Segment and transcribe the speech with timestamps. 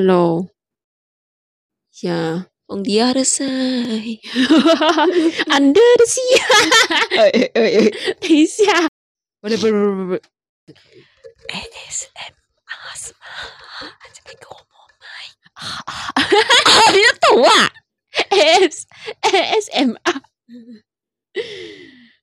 [0.00, 0.48] Hello，
[2.02, 4.18] 呀， On the other side，Under
[5.96, 6.18] the sea，
[7.16, 7.90] 哎哎哎哎，
[8.20, 8.88] 等一下，
[9.40, 10.16] 不对不对不对不
[10.66, 10.74] 对，
[11.48, 12.10] ASMR
[12.96, 13.16] 是吗？
[14.12, 15.06] 这边给我摸麦，
[15.54, 16.12] 哈哈，
[16.90, 17.70] 你要懂啊？
[18.30, 18.76] AS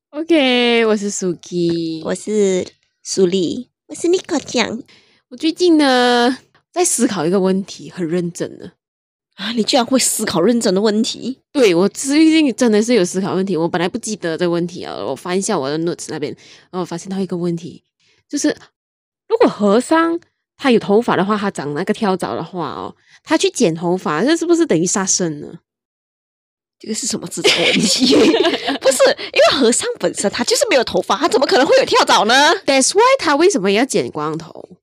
[0.10, 2.68] ASMR，OK，我是 Suki，我是
[3.02, 4.84] 苏丽，我是 Nico 酱，
[5.30, 6.38] 我最近呢。
[6.79, 8.73] 在思考一个问题，很认真的
[9.35, 9.51] 啊！
[9.51, 11.41] 你居然会思考认真的问题？
[11.51, 13.57] 对，我最近真的是有思考问题。
[13.57, 16.33] 我本来不记得这个问题啊，我翻一下我的 notes 那边，
[16.71, 17.83] 然后我发现到一个问题，
[18.29, 18.57] 就是
[19.29, 20.21] 如果和尚
[20.57, 25.59] 他有头发的话，他长那个跳蚤的话哦，他去剪头发，这是不是等于杀生呢？
[26.79, 28.15] 这个是什么智障问题？
[28.81, 29.03] 不是，
[29.33, 34.79] 因为和尚本身他就是没有头发，他怎么可能会有跳蚤呢？That's why 他为什么要剪光头？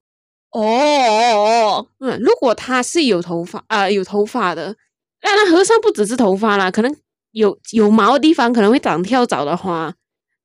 [0.60, 4.76] 哦哦，嗯，如果他是有头发啊、呃，有头发的，
[5.22, 6.96] 那和尚不只是头发啦，可能
[7.32, 9.94] 有有毛的地方可能会长跳蚤的话，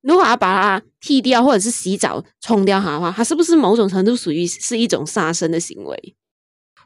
[0.01, 6.15] 如果他把它剃掉，或者是洗澡冲掉它的话，它是不是某种程度属于是一种杀生的行为？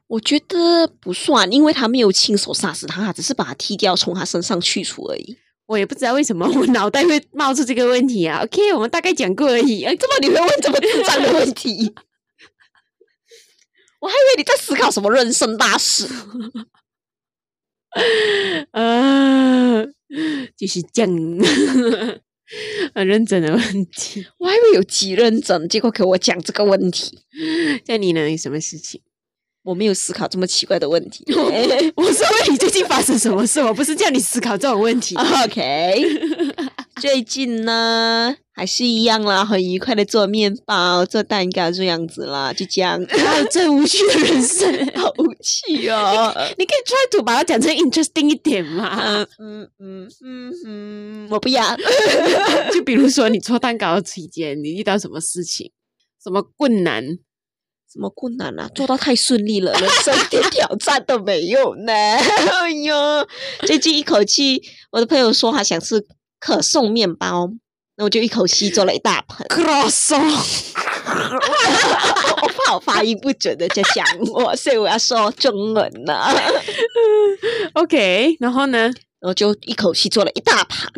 [0.07, 5.35] 我觉得不算，因为他没有亲手杀死他，只是把它剃掉，从他身上去除而已。
[5.65, 8.43] 我也不知道为什么我脑袋会冒出这个问题啊。
[8.43, 9.83] OK，我们大概讲过而已。
[9.83, 11.91] 哎， 怎么你会问这么智障的问题？
[14.05, 16.05] 我还以为你在思考什么人生大事，
[18.69, 19.83] 啊，
[20.55, 21.09] 就是讲
[22.93, 24.23] 很认真的问题。
[24.37, 27.17] 我还以为有几认真，结果给我讲这个问题。
[27.87, 28.29] 像你呢？
[28.29, 29.01] 有什么事情？
[29.63, 31.25] 我没有思考这么奇怪的问题。
[31.97, 35.15] 我是问你最近发生什么事，我不是叫你思考这种问题。
[35.15, 36.74] OK。
[37.01, 43.03] 最近呢，还是一样啦，很愉快的做面包、做蛋糕这样子啦，就这样。
[43.09, 46.33] 还有最无趣的人生， 好无趣哦！
[46.57, 49.25] 你可以 try to 把它讲成 interesting 一点嘛？
[49.39, 51.75] 嗯嗯嗯嗯嗯，我不要。
[52.73, 55.71] 就比如说，你做蛋糕的期间，你遇到什么事情？
[56.23, 57.03] 什么困难？
[57.91, 58.69] 什么困难啊？
[58.73, 61.91] 做到太顺利了，人生一点挑战都没有呢。
[61.93, 63.27] 哎呦，
[63.67, 64.61] 最近一口气，
[64.91, 66.05] 我的朋友说他想吃。
[66.39, 67.49] 可颂面包，
[67.97, 69.47] 那我就一口气做了一大盆。
[69.47, 76.13] 可颂， 我怕我发音不准的就讲我，所以我要说中文呢。
[77.73, 78.91] OK，然后呢，
[79.21, 80.91] 我就一口气做了一大盘，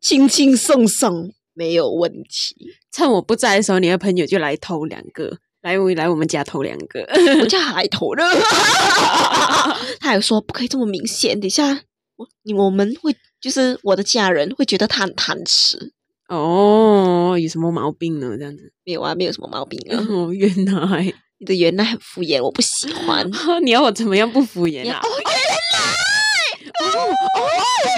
[0.00, 2.54] 轻轻松松，没有问题。
[2.92, 7.00] 趁我不在的时候，你的朋友就来偷两个，来我来我们家偷两个，
[7.40, 8.24] 我家还偷了。
[9.98, 11.80] 他还说不可以这么明显，等一下
[12.16, 13.16] 我你我们会。
[13.43, 15.93] 就是我的家人会觉得他很贪吃
[16.27, 18.37] 哦，有什么毛病呢？
[18.37, 19.97] 这样子没有啊，没有什么毛病啊。
[20.09, 23.29] 哦，原来你的原来很敷衍，我不喜欢。
[23.63, 24.99] 你要我怎么样不敷衍啊？
[25.01, 25.33] 哦，原
[25.73, 27.41] 来，哦哦，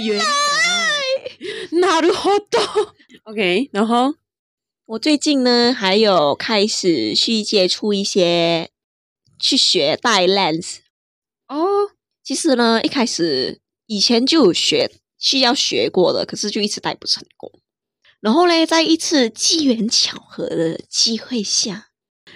[0.05, 0.25] 原来，
[1.71, 2.93] なるほど。
[3.23, 4.13] OK，然后
[4.85, 8.69] 我最近呢，还有开始去接触一些
[9.39, 10.77] 去学戴 lens
[11.47, 11.91] 哦。
[12.23, 14.89] 其实呢，一开始以前就有学。
[15.18, 17.50] 需要学过的，可是就一直带不成功。
[18.20, 21.88] 然后呢，在一次机缘巧合的机会下，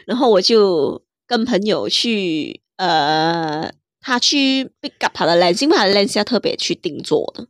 [0.06, 7.48] 然后我就跟朋友去，呃，他去 pick up 他的 lens，因为他的 lens 要特别去定做的。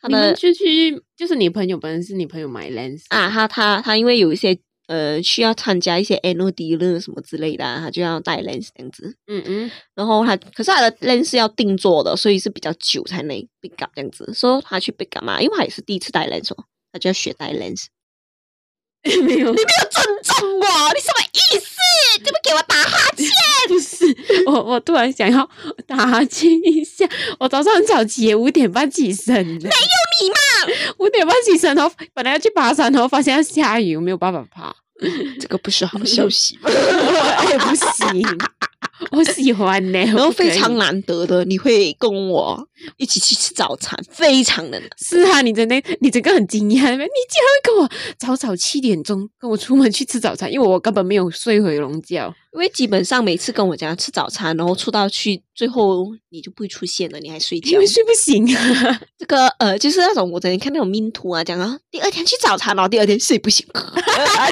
[0.00, 3.28] 他们就去，就是你朋友本身是你朋友买 lens 啊？
[3.28, 4.58] 他他他因为有一些。
[4.88, 9.14] 呃，需要参加一些 annual dealer 什么之类的，啊，他就要带 lens 这样子。
[9.26, 14.32] 嗯嗯，然后他，可是他的 lens 是要定做的，所以是比较久才能 pick up 这样子。
[14.32, 16.50] 所以他去 pick up 嘛，因为他也是第一次带 lens，
[16.90, 17.86] 他就要学带 lens。
[19.04, 21.76] 没有，你没有尊重我，你什么意思？
[22.18, 23.26] 你不给我打哈欠？
[23.68, 24.04] 不是，
[24.46, 25.48] 我我突然想要
[25.86, 27.08] 打哈欠一下。
[27.38, 29.34] 我早上很早起，五点半起身。
[29.34, 30.94] 没有你嘛？
[30.98, 34.74] 五点半起身，然后本来要去爬山，然后发现要下雨，我没有办法爬。
[35.40, 36.68] 这个不是好消息吗？
[37.50, 38.38] 也 不行。
[39.12, 44.88] 我喜欢呢， 然后非常难得的，你会跟我一起去吃早餐，非常的难。
[44.98, 47.06] 是啊，你真的，你这个很惊讶，你竟然会
[47.62, 52.34] 跟我早早七点钟跟我出门去吃早餐，因为我根本没有睡回笼觉。
[52.54, 59.00] 因为基本上每次跟我讲吃早餐，然后出到去最后你就不会出现了，你还睡觉，因为睡不醒啊。
[59.16, 63.64] 这个呃，就是那种我昨天看那种命图啊，讲啊，第二天去早餐，然后第二天睡不醒，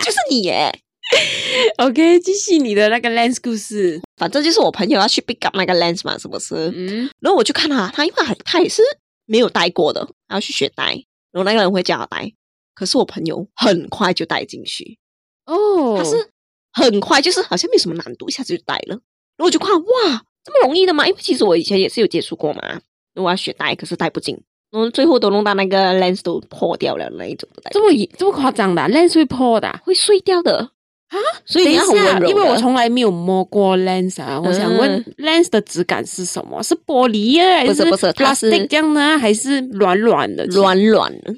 [0.05, 0.81] 就是你耶。
[1.79, 4.01] OK，继续你的那个 lens 故事。
[4.17, 6.73] 反正就是我朋友要去 pick up 那个 lens 嘛，是不是？
[6.75, 7.09] 嗯。
[7.21, 8.83] 然后我就看他，他因为很他也是
[9.27, 10.93] 没有戴过的，他要去学戴。
[11.33, 12.33] 然后那个人会叫他戴，
[12.75, 14.99] 可是我朋友很快就戴进去。
[15.45, 15.97] 哦。
[15.99, 16.31] 他是
[16.73, 18.99] 很快，就是好像没什么难度，一下子就戴了。
[19.37, 21.07] 然后我就看，哇，这么容易的吗？
[21.07, 22.81] 因为其实我以前也是有接触过嘛，
[23.15, 24.35] 我要学戴，可是戴不进，
[24.71, 27.71] 然后最后都弄到那个 lens 都破掉了那一种的。
[27.71, 30.71] 这么这么夸张的、啊、lens 会破的、啊，会碎掉的
[31.09, 31.17] 啊？
[31.45, 34.41] 所以你要很温柔，因为我从来没有摸过 lens 啊。
[34.41, 36.63] 我想问、嗯、lens 的质感是什么？
[36.63, 39.17] 是玻璃啊，还是不是它是这样呢？
[39.19, 40.45] 还是软软的？
[40.47, 41.33] 软软的？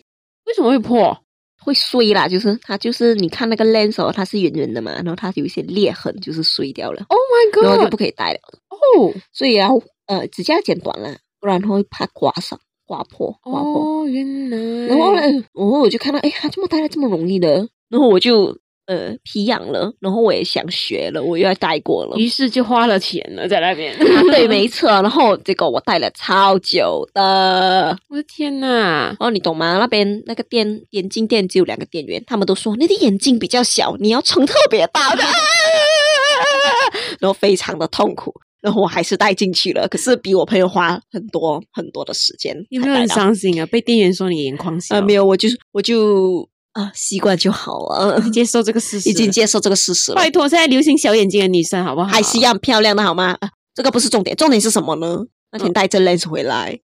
[0.47, 1.17] 为什么会破？
[1.61, 7.05] 会碎啦，就是它就是你看那个 lens 哦，它是圆圆的嘛，然后它有一些裂痕，就是碎掉了。
[7.09, 7.64] Oh my god！
[7.64, 8.41] 然后就不可以戴了。
[8.71, 14.03] 哦、oh，所以要呃指甲剪短了，不然会怕刮伤、刮破、刮破。
[14.03, 14.87] 哦，原来。
[14.87, 18.56] 然后呢，然后我就看到，哎，它这么戴的这么容易的，然后我就。
[18.88, 23.94] 呃，皮痒了，然后我也想学了，我又要戴过了，于是就花了钱了，在那边。
[23.99, 24.88] 对， 没错。
[24.88, 29.14] 然后结果我戴了超久的，我的天呐！
[29.20, 29.76] 哦，你懂吗？
[29.79, 35.23] 那边那个店眼镜店只有两个店员，他们都说你的眼睛比较小，你要撑特别大的，
[37.20, 38.32] 然后非常的痛苦。
[38.62, 42.56] 然后我还是戴进去了，可是比我朋友花很多很多的时间。
[42.70, 43.67] 有没有很伤心啊？
[43.67, 44.94] 被店员说你眼眶小？
[44.94, 46.49] 呃，没有，我就我就。
[46.78, 50.14] 啊，习惯就好了，接受这个事实，已经接受这个事实了。
[50.14, 52.06] 拜托，现在流行小眼睛的女生好不好？
[52.06, 53.36] 还是一样漂亮的好吗？
[53.40, 55.19] 啊，这个不是重点，重点是什么呢？
[55.50, 56.78] 那天带着 lens 回来，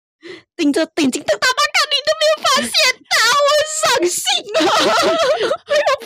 [0.57, 2.73] 盯着眼睛瞪大大看，你都没有发现
[3.11, 4.23] 他，我很伤心
[4.57, 4.65] 啊！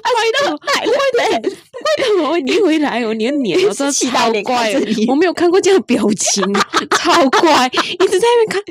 [0.02, 0.88] 快的，快的，
[1.38, 4.72] 快的，我你回来，我你的脸，我真的超怪，
[5.06, 6.42] 我没有看过这样的表情，
[6.90, 7.68] 超怪，
[8.00, 8.62] 一直在那边看，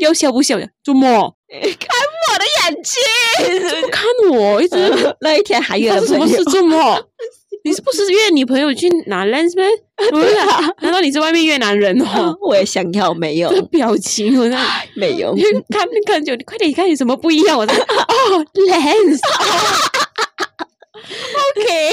[0.00, 0.66] 要笑不笑呀？
[0.82, 1.32] 做梦。
[1.48, 1.60] 看
[2.28, 4.60] 我的眼睛，怎么看我？
[4.60, 7.02] 一直、呃、那一天还有人什么事做梦？
[7.64, 9.24] 你是不是约女朋友去拿？
[10.10, 10.34] 不是，
[10.80, 12.36] 难道你是外面越南人哦？
[12.40, 14.58] 我也想要，没有这表情，我那
[14.94, 15.34] 没有。
[15.70, 17.58] 看看久，你快点看有什么不一样？
[17.58, 19.18] 我在哦，lens。
[21.08, 21.90] OK，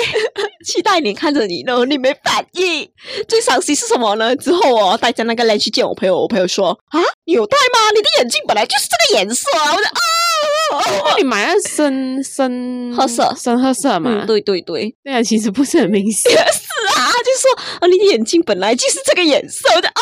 [0.65, 2.89] 期待你看着你呢，你没反应。
[3.27, 4.35] 最伤心是什么呢？
[4.35, 7.91] 之后哦带着那个 lens 去见我朋友，我朋友说：“啊，你有戴吗？
[7.93, 14.23] 你的眼镜本来就是这个颜色啊！”我说：“啊，那你买了深深褐色，深褐色嘛？
[14.23, 16.31] 嗯、对对对，对啊，其实不是很明显。
[16.31, 19.69] 是啊，就说啊，你的眼镜本来就是这个颜色。
[19.75, 20.01] 我说啊，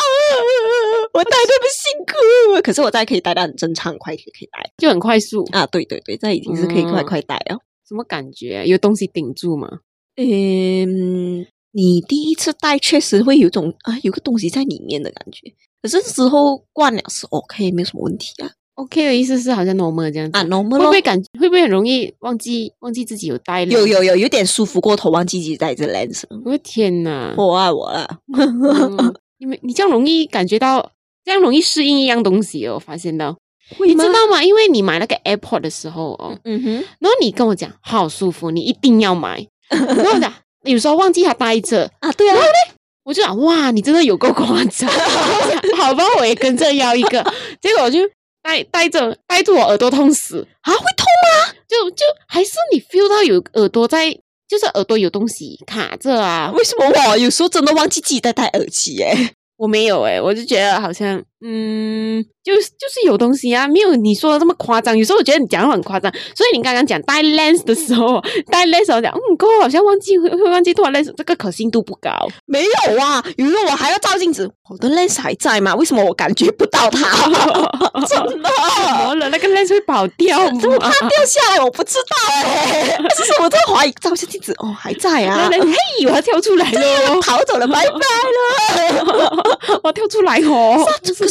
[1.12, 5.66] 我戴这么辛苦，可是我戴可以戴到很正常，很快就可以戴，就很快速啊。
[5.66, 7.56] 对对对，这已经是可以快快戴了。
[7.56, 8.64] 嗯什么感觉？
[8.66, 9.80] 有东西顶住吗？
[10.16, 15.52] 嗯，你第一次戴确实会有种啊，有个东西在里面的感觉。
[15.82, 18.50] 可是之后惯了是 OK，没有什么问题啊。
[18.74, 23.62] OK 的意思是好像 normal 这样子啊，normal 会不会感会不会很容易忘记忘记自己有戴？
[23.64, 26.24] 有有有，有点舒服过头，忘记自己戴着 lens。
[26.44, 27.34] 我的天哪！
[27.36, 28.18] 我爱我了。
[28.36, 30.90] 嗯、你们你这样容易感觉到
[31.24, 33.36] 这样容易适应一样东西哦，我发现到。
[33.84, 34.42] 你知道吗？
[34.42, 39.44] 因为你买那个 AirPod 的时候哦，嗯哼，然后你跟我讲好舒服，你一定要买。
[39.68, 40.32] 然后我讲
[40.64, 42.74] 有时候忘记它戴着啊，对啊，然后呢
[43.04, 44.90] 我就讲哇，你真的有够夸张。
[45.76, 47.22] 好吧，我也跟着要一个，
[47.60, 47.98] 结果我就
[48.42, 51.54] 戴戴着，戴着我耳朵痛死啊，会痛吗？
[51.66, 54.10] 就就还是你 feel 到有耳朵在，
[54.46, 56.52] 就是耳朵有东西卡着啊？
[56.54, 59.02] 为什么我有时候真的忘记自己在戴耳机？
[59.02, 64.96] 诶我没有诶、欸、我就觉得好像，嗯，就是就是有东西啊，没有你说的这么夸张。
[64.96, 68.18] 有时候我觉得你讲的很夸张，所以你刚刚讲戴 lens 的时候，
[68.50, 72.10] 戴 lens 时候讲，嗯，哥好像忘记会会忘记脱 lens，这个可信度不高。
[72.46, 75.74] 没有啊，有时候我还要照镜子，我的 lens 还在吗？
[75.74, 77.28] 为什么我感觉不到它？
[78.08, 78.50] 真的？
[78.78, 79.28] 怎么了？
[79.28, 80.58] 那个 lens 会跑掉吗？
[80.62, 81.60] 怎么它掉下来？
[81.62, 82.98] 我不知道哎、欸。
[83.18, 85.50] 这是我在怀疑，照一下镜子，哦，还在啊。
[85.50, 85.60] 嘿，
[86.06, 89.80] 我要跳出来了，逃走了，拜拜了。
[89.84, 90.82] 我跳出来哦！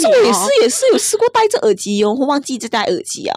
[0.05, 3.35] 我也是也是有试过戴着耳机哦，我忘记在戴耳机啊！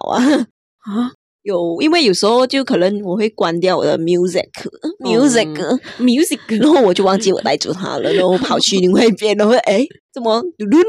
[0.86, 10.84] 啊，有，因为有时候就可能我会关掉我的 music，music，music，、嗯、music 然后我就忘记我带住它了，然后跑去另外一边，然后哎，怎么噜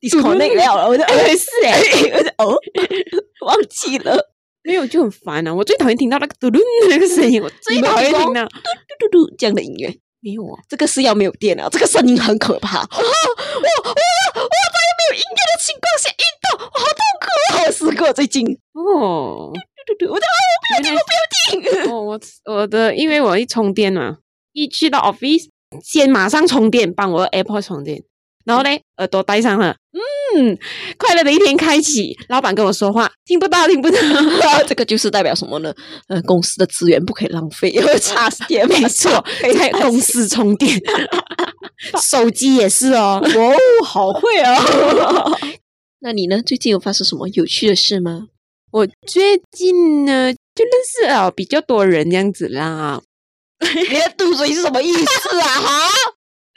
[0.00, 0.88] disconnect 了？
[0.88, 1.80] 我就哎是哎，
[2.16, 2.56] 我就哦，
[3.46, 4.18] 忘记了，
[4.62, 5.54] 没有就很烦啊！
[5.54, 8.48] 我最讨厌听到那个嘟噜那个声音，我最讨厌听到嘟
[8.98, 9.94] 嘟嘟嘟这样的音乐。
[10.20, 12.82] 没有啊，这个是要没有电了，这个声音很可怕。
[15.94, 17.62] 乐的情况下运动，我好痛苦啊！
[17.66, 19.52] 我试过最近哦，
[19.86, 21.92] 对对对，我的啊，我不要听，我不要听。
[21.92, 22.20] 哦，我
[22.52, 24.18] 我的，因为我一充电嘛，
[24.52, 25.48] 一去到 office
[25.82, 28.02] 先马上充电，帮我的 AirPod 充电。
[28.44, 29.74] 然后呢，耳朵戴上了，
[30.36, 30.58] 嗯，
[30.98, 32.14] 快乐的一天开启。
[32.28, 33.98] 老板跟我说话，听不到，听不到。
[34.68, 35.72] 这个就是代表什么呢？
[36.08, 40.78] 呃，公司的资源不可以浪费，因为差点，没错，在公司充电，
[42.02, 43.18] 手机也是哦。
[43.24, 44.62] 哦，好会啊！
[46.04, 46.42] 那你呢？
[46.42, 48.28] 最近有发生什么有趣的事吗？
[48.70, 53.00] 我最近呢，就认识啊比较多人这样子啦。
[53.58, 55.48] 你的嘟嘴是什么意思啊？
[55.62, 55.88] 哈？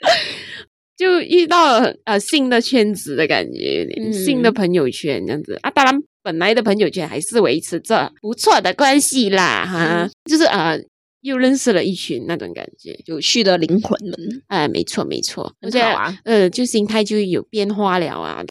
[0.98, 5.70] 就遇到了呃新的圈子的感觉，嗯、新的朋友圈这样子啊。
[5.70, 10.78] 当然，本来的朋友圈还是维持着不错的关系啦，哈，嗯、就是呃
[11.22, 14.42] 又认识了一群那种感觉，有趣的灵魂们。
[14.48, 16.18] 哎、呃，没错没错，很好啊。
[16.24, 18.44] 呃，就心态就有变化了啊。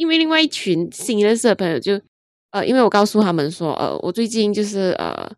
[0.00, 2.00] 因为另外一群新认识的朋友就
[2.52, 5.30] 呃，因为我告诉他们说，呃，我最近就是呃，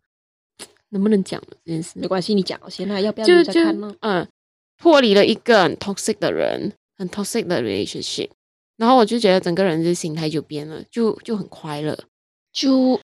[0.91, 1.99] 能不能讲这件事？
[1.99, 2.59] 没关系，你讲。
[2.71, 3.93] 现在要不要你再看呢？
[4.01, 4.29] 嗯。
[4.79, 8.31] 脱离了一个很 toxic 的人，很 toxic 的 relationship，
[8.77, 11.97] 然后我就觉得整个人的心态就变了，就就很快乐，
[12.53, 12.99] 就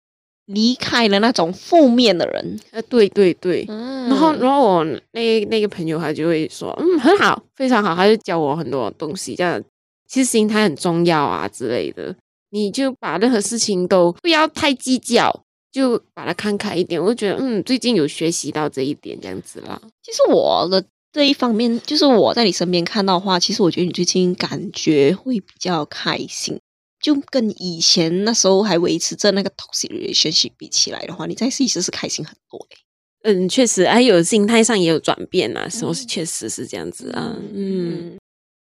[0.47, 2.59] 离开了那种负面的人。
[2.73, 9.63] 呃，对对对，嗯，然后然后我那那个朋友他就会说，嗯，很好，非常好，他就教我很多东西，这样
[10.09, 12.17] 其实心态很重要啊之类的，
[12.51, 17.01] 你就把任何事情都不要太计较，就把它看开一点。
[17.01, 19.81] 我就觉得，嗯，最近有学习到这一点，这样子啦。
[20.03, 20.85] 其实我的。
[21.11, 26.61] 这一方面，就是我在你身边看到的话，其实我觉得你最近感觉会比较开心，
[27.01, 32.77] 就跟以前那时候还维持着那个 toxic relationship 比起来的话，你在试一试是开心很多诶。
[33.23, 37.35] 嗯，确实，还有心态上也有转变啊，时候是确实是这样子啊。
[37.55, 38.19] 嗯，嗯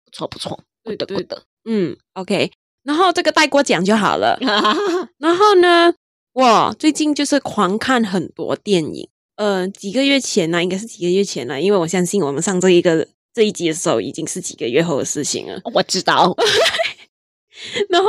[0.07, 1.43] 不错不错，对的对的。
[1.65, 2.51] 嗯，OK，
[2.83, 4.39] 然后这个带过奖就好了。
[5.19, 5.95] 然后呢，
[6.33, 9.09] 我最近就是狂看很多电影。
[9.37, 15.61] 呃，几个月前呢、啊，应该是几个月前了，因为我相信我们上这一个这一集的时候，已经是几个月后的事情了。
[15.73, 16.35] 我知道。
[17.91, 18.09] 然后，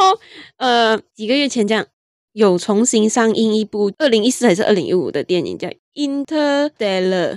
[0.57, 1.85] 呃，几个月前这样
[2.33, 7.33] 有重新上映一部二零一四还是二零一五的电影，叫《Interstellar》。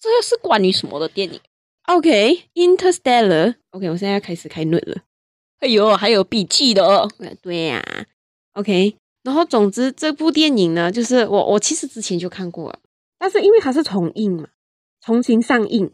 [0.00, 1.40] 这是关于什么的电影
[1.88, 3.56] ？OK，Interstellar。
[3.70, 5.02] OK，我现在要开始开 note 了。
[5.60, 7.10] 哎呦，还有笔记的哦。
[7.42, 8.06] 对呀、啊。
[8.52, 12.78] OK，然后总之这部电影呢，就是我我其实之前就看过了。
[13.18, 14.48] 但是因为它是重映嘛，
[15.00, 15.90] 重新上映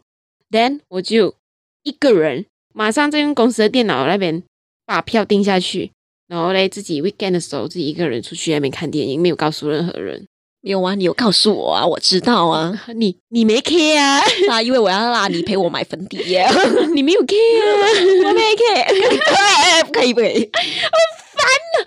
[0.51, 1.35] ，then 我就
[1.83, 4.43] 一个人马上在用公司的电脑那边
[4.85, 5.91] 把票订下去，
[6.27, 10.27] 然后嘞自己 weekend 的时候自己一个人出去那边看电影，没有告诉任何人。
[10.65, 14.19] 没有啊，你有告诉我啊，我知道啊， 你你没 care 啊，
[14.49, 16.43] 啊，因为我要拉你陪我买粉底液，
[16.95, 17.77] 你没有 care 啊，
[18.25, 20.97] 我没 care，不可以不可以，我
[21.37, 21.45] 烦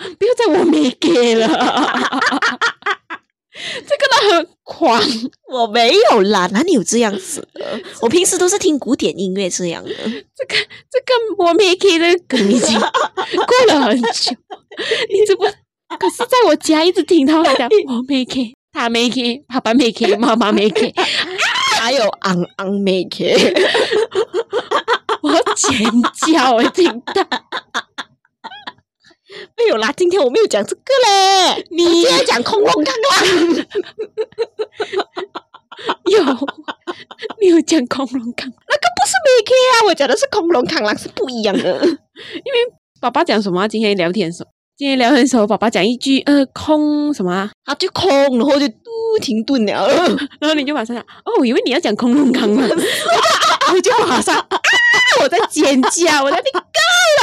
[0.09, 1.49] 了，不要再我没 care 了。
[3.59, 5.03] 这个都很狂，
[5.53, 7.81] 我没有啦，哪里有这样子的？
[8.01, 9.91] 我平时都是听古典音乐这样的。
[9.91, 10.55] 这个
[10.89, 11.13] 这个
[11.45, 14.31] 我没听的梗已经过了很久，
[15.11, 15.53] 你怎么？
[15.99, 20.93] 可是在我家一直听他们讲我没听，他没听，爸爸没听，妈妈没听，
[21.81, 23.27] 还有昂昂没听，
[25.21, 25.77] 我尖
[26.33, 27.27] 叫，我听到。
[29.57, 31.67] 没有啦，今天我没有讲这个嘞。
[31.71, 33.67] 你今天讲恐龙扛狼，
[36.07, 36.23] 有，
[37.41, 41.85] 你有讲恐龙扛，那个不是没 K 啊，我讲的是恐龙扛狼是不一样的。
[41.85, 43.67] 因为爸爸讲什么？
[43.67, 47.51] 今天聊天的时候，今天聊天的时候，爸爸讲一句呃空什么啊？
[47.65, 48.09] 他就空，
[48.39, 48.85] 然后就嘟
[49.21, 49.89] 停顿了，
[50.39, 52.63] 然后你就马上讲哦，我以为你要讲空龙康了，
[53.75, 54.61] 我就马上啊，
[55.21, 56.61] 我在尖叫，我在你够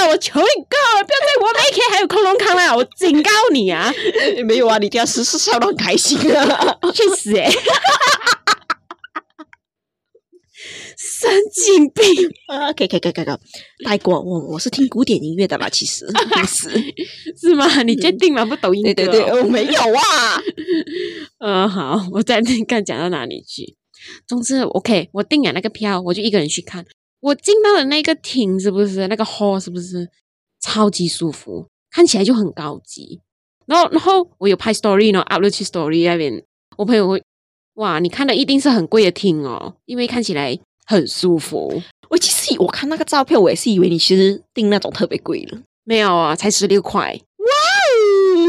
[0.04, 3.90] 了，我求你够了，不要在我面前还有空龙康了，我警告你啊！
[4.46, 7.50] 没有啊，你这样是是笑得很开心啊，确实哎。
[11.08, 12.04] 神经病
[12.48, 12.74] 啊！
[12.74, 13.26] 可以可以可以可以，
[13.86, 16.70] 带过我，我是听古典音乐的啦，其实 不是
[17.40, 17.84] 是吗？
[17.84, 18.42] 你确定吗？
[18.44, 18.94] 嗯、不抖音歌？
[18.94, 20.42] 对对对，我没有啊。
[21.40, 23.76] 嗯， 好，我再看讲到哪里去。
[24.28, 26.86] 总之，OK，我订了那个票，我就一个人去看。
[27.20, 30.08] 我进到的那个厅是不是那个 hall 是不是
[30.62, 31.68] 超级舒服？
[31.92, 33.22] 看起来就很高级。
[33.66, 36.44] 然后，然后我有拍 story 呢，upload 去 story 那边，
[36.78, 37.24] 我朋友会
[37.76, 40.60] 哇，你看的一定是很贵的厅哦，因为看起来。
[40.86, 41.82] 很舒服。
[42.10, 45.58] 我其实我看那个照片，我也是以为你其实订那种特别贵的。
[45.84, 47.20] 没有啊，才十六块。
[47.38, 47.46] 哇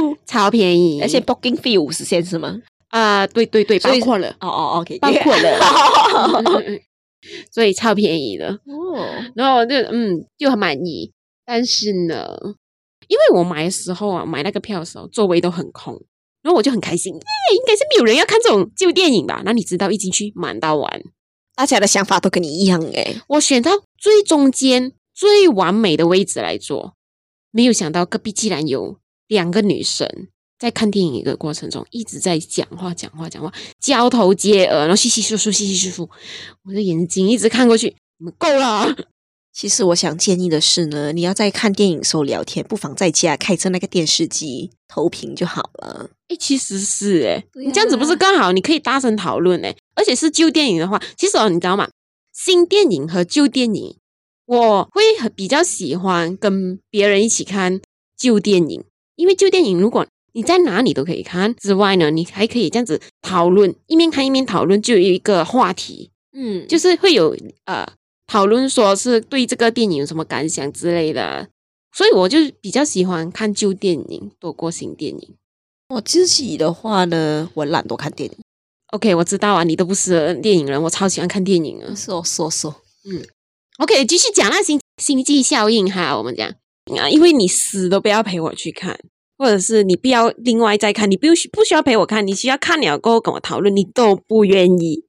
[0.09, 2.61] 哦，超便宜，而且 booking fee 五十先是吗？
[2.89, 4.29] 啊、呃，对对对，包括了。
[4.41, 5.59] 哦哦，OK， 包括了。
[7.51, 9.09] 所以超便宜的哦。
[9.35, 11.13] 然后就嗯就很满意，
[11.45, 12.27] 但是呢，
[13.09, 15.95] 因为我买的时候啊，买那个票的时候座位都很空，
[16.43, 19.43] 然后我就很开心，耶，应该是没有人要看这种旧电影吧？
[19.45, 21.03] 那你知道一进去满到完。
[21.57, 26.95] 大家的想法都跟你一样诶，我选到最中间最完美的位置来坐，
[27.51, 36.11] 没有想到隔壁竟然有两个女生在看电影的过程中一直在讲话讲话讲话，交头接耳，然后稀稀疏疏稀稀疏疏，
[36.65, 38.95] 我的眼睛一直看过去，你们够了。
[39.57, 46.11] 其实我想建议的是呢，你要在看电影时候聊天，不妨在家开着那个电视机投屏就好了。
[46.29, 48.53] 诶，其实是诶，你这样子不是更好？
[48.53, 51.89] 你可以大声讨论诶，而且是旧电影的话，其实哦，你知道吗？
[52.35, 53.97] 新电影和旧电影
[54.45, 57.81] 我会很比较喜欢跟别人一起看
[58.15, 58.85] 旧电影，
[59.15, 67.35] 因为旧电影如果你在哪里都可以看，之外呢，你还可以这样子讨论，一面看一面讨论，就有一个话题，嗯，就是会有
[67.65, 67.91] 呃
[68.27, 71.49] 讨论，说是对这个电影有什么感想之类的，
[71.93, 75.35] 所以我就比较喜欢看旧电影多过新电影。
[75.89, 78.37] 我自己的话呢，我懒得看电影。
[78.93, 83.25] OK，我知道啊，你都不是电影人，我超喜欢看电影啊，说说说，嗯。
[83.79, 86.49] OK，继续讲那星星际效应哈，我们讲
[86.99, 88.99] 啊，因为你死都不要陪我去看，
[89.37, 95.05] 或者是你不要另外再看，你不不需要陪我看，你需要看了过后跟我讨论，你都不愿意。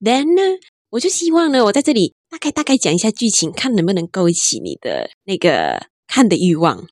[0.00, 0.58] Then 呢，
[0.90, 6.84] 我就希望呢，我在这里大概大概讲一下剧情，看能不能勾起你的那个看的欲望。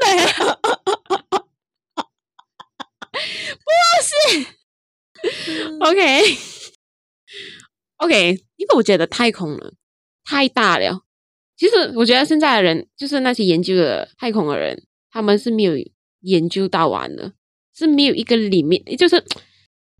[0.00, 0.58] 等下，
[3.60, 3.68] 不
[4.02, 4.46] 是
[5.80, 6.38] ，OK，OK，、
[8.00, 9.74] okay, 因为我觉得太空了
[10.24, 11.02] 太大了。
[11.56, 15.74] 其实我觉得现在的人，就是那些研究的太空的人，他们是没有
[16.20, 17.32] 研究到完的，
[17.76, 19.22] 是没有一个里面，就是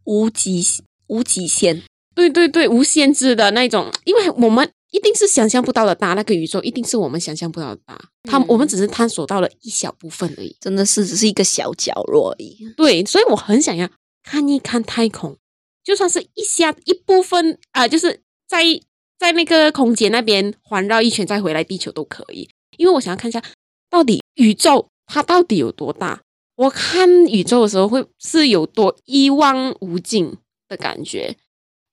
[0.04, 0.64] 无极
[1.08, 1.82] 无极限，
[2.14, 3.92] 对对对，无限制的那种。
[4.04, 8.00] 因为我们一定是想象不到的大，那个宇宙一定是我们想象不到的大。
[8.22, 12.72] 他、嗯、我们只是探索到了一小部分而已，真的是只是一个小角落而已。
[12.76, 13.90] 对，所以我很想要
[14.22, 15.36] 看一看太空，
[15.82, 18.80] 就算是一下一部分啊、就是在。
[19.20, 23.42] 在那个空间那边环绕一圈再回来地球都可以，因为我想要看一下
[23.90, 26.22] 到底宇宙它到底有多大。
[26.56, 30.34] 我看宇宙的时候会是有多一望无尽
[30.66, 31.36] 的感觉，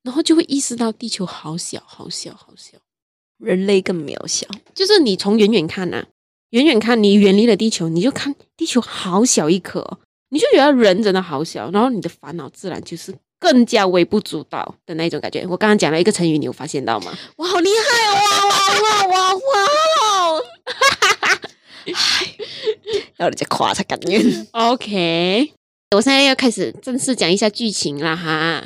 [0.03, 2.77] 然后就会意识到地球好小好小好小，
[3.39, 4.47] 人类更渺小。
[4.73, 6.07] 就是你从远远看、啊，
[6.51, 13.13] 远远看你远离了地球，你就看地球好小一颗，你就觉得人真的好小，然后你的烦恼自然就是。
[13.39, 15.45] 更加微不足道的那种感觉。
[15.47, 17.11] 我刚刚讲了一个成语，你有发现到吗？
[17.37, 18.13] 哇，好厉害哦！
[18.49, 20.41] 哇哇哇哇哇！
[20.65, 21.39] 哈哈哈！
[23.17, 24.21] 要你再夸才感觉。
[24.51, 25.53] OK，
[25.95, 28.63] 我现在要开始正式讲一下剧情了哈。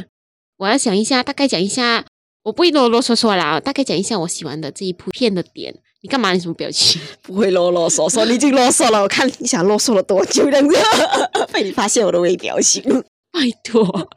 [0.57, 2.05] 我要想一下，大概讲一下，
[2.43, 5.75] 我不会啰啰嗦嗦啦，大概讲一下我喜欢的这一部片的点。
[6.03, 6.33] 你干嘛？
[6.33, 6.99] 你什么表情？
[7.21, 9.01] 不会啰啰嗦嗦，你已经啰嗦了。
[9.03, 10.75] 我看你想啰嗦了多久这样子，
[11.53, 12.81] 被你发现我的微表情。
[13.31, 14.09] 拜托。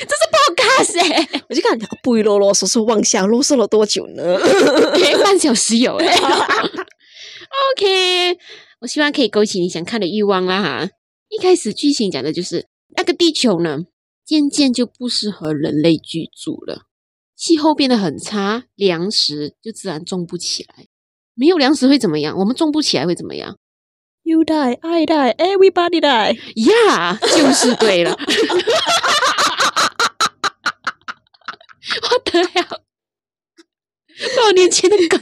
[0.00, 4.38] 这是 podcast 哎，我就看你不会啰啰嗦嗦妄想啰嗦了多久呢？
[5.24, 6.06] 半小时有哎。
[7.76, 8.38] OK，
[8.80, 10.88] 我希望可以勾起你想看的欲望啦哈。
[11.28, 13.78] 一开始剧情讲的就是那个地球呢，
[14.24, 16.82] 渐渐就不适合人类居住了，
[17.36, 20.86] 气候变得很差，粮食就自然种不起来。
[21.34, 22.36] 没有粮食会怎么样？
[22.38, 23.56] 我们种不起来会怎么样
[24.24, 26.36] ？You die, I die, everybody die.
[26.54, 28.18] Yeah，就是对了。
[32.02, 32.82] 我得了，
[34.34, 35.20] 多少年前的梗，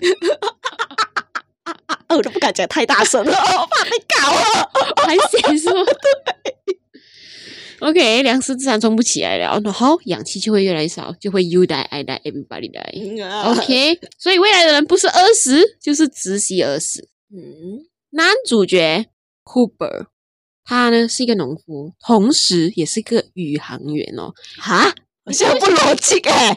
[2.17, 4.71] 我都不敢讲太大声了，我怕被搞了。
[5.07, 5.95] 还写说对
[7.81, 13.53] OK，粮食自然种不起来了，然后氧气就会越来越少，就会 you die I die everybody die。
[13.53, 17.09] OK，所以未来的人不是饿死，就是窒息而死。
[17.31, 19.07] 嗯，男主角
[19.45, 20.07] Cooper，
[20.65, 24.33] 他呢是一个农夫，同时也是一个宇航员哦。
[24.59, 24.95] 哈，
[25.27, 26.57] 好像不逻辑 哎，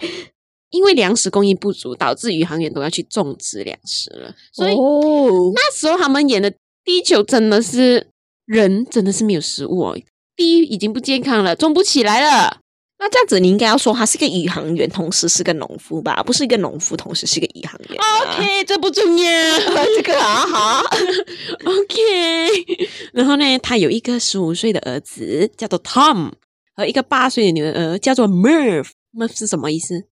[0.69, 4.33] 因为粮食供应不足，导致宇航员都要去种植粮食了。
[4.53, 6.53] 所以、哦、那时候他们演的
[6.85, 8.07] 地球真的是
[8.45, 9.99] 人真的是没有食物哦。
[10.35, 12.59] 地已经不健康了，种不起来了。
[13.01, 16.21] 那这样子，你应该要说他是个宇航员，同时是个农夫吧？
[16.21, 17.97] 不是一个农夫，同时是个宇航员。
[17.97, 19.59] OK，这不重要，
[19.95, 20.83] 这个啊哈。
[21.65, 26.31] OK，然后呢，他有一个十五岁的儿子叫做 Tom，
[26.79, 28.91] 和一个八岁的女儿叫做 Murph。
[29.11, 30.07] Murph 是什么意思？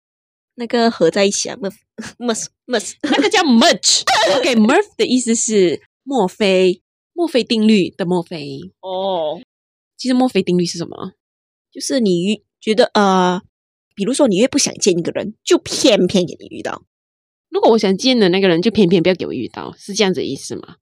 [0.56, 4.04] 那个合在一起啊，Murph，Murph，Murph， 那个叫 Much。
[4.38, 8.60] OK，Murph 的意思是墨菲，墨菲定律的墨菲。
[8.82, 9.42] 哦。
[9.98, 11.12] 其实墨菲定律是什么？
[11.72, 13.42] 就是你觉得呃，
[13.96, 16.84] 比如说你越不想见一个人，就偏偏给你遇到；
[17.50, 20.78] 如果我想见的那个人，就偏偏不要给我遇到，是这样子的意思吗？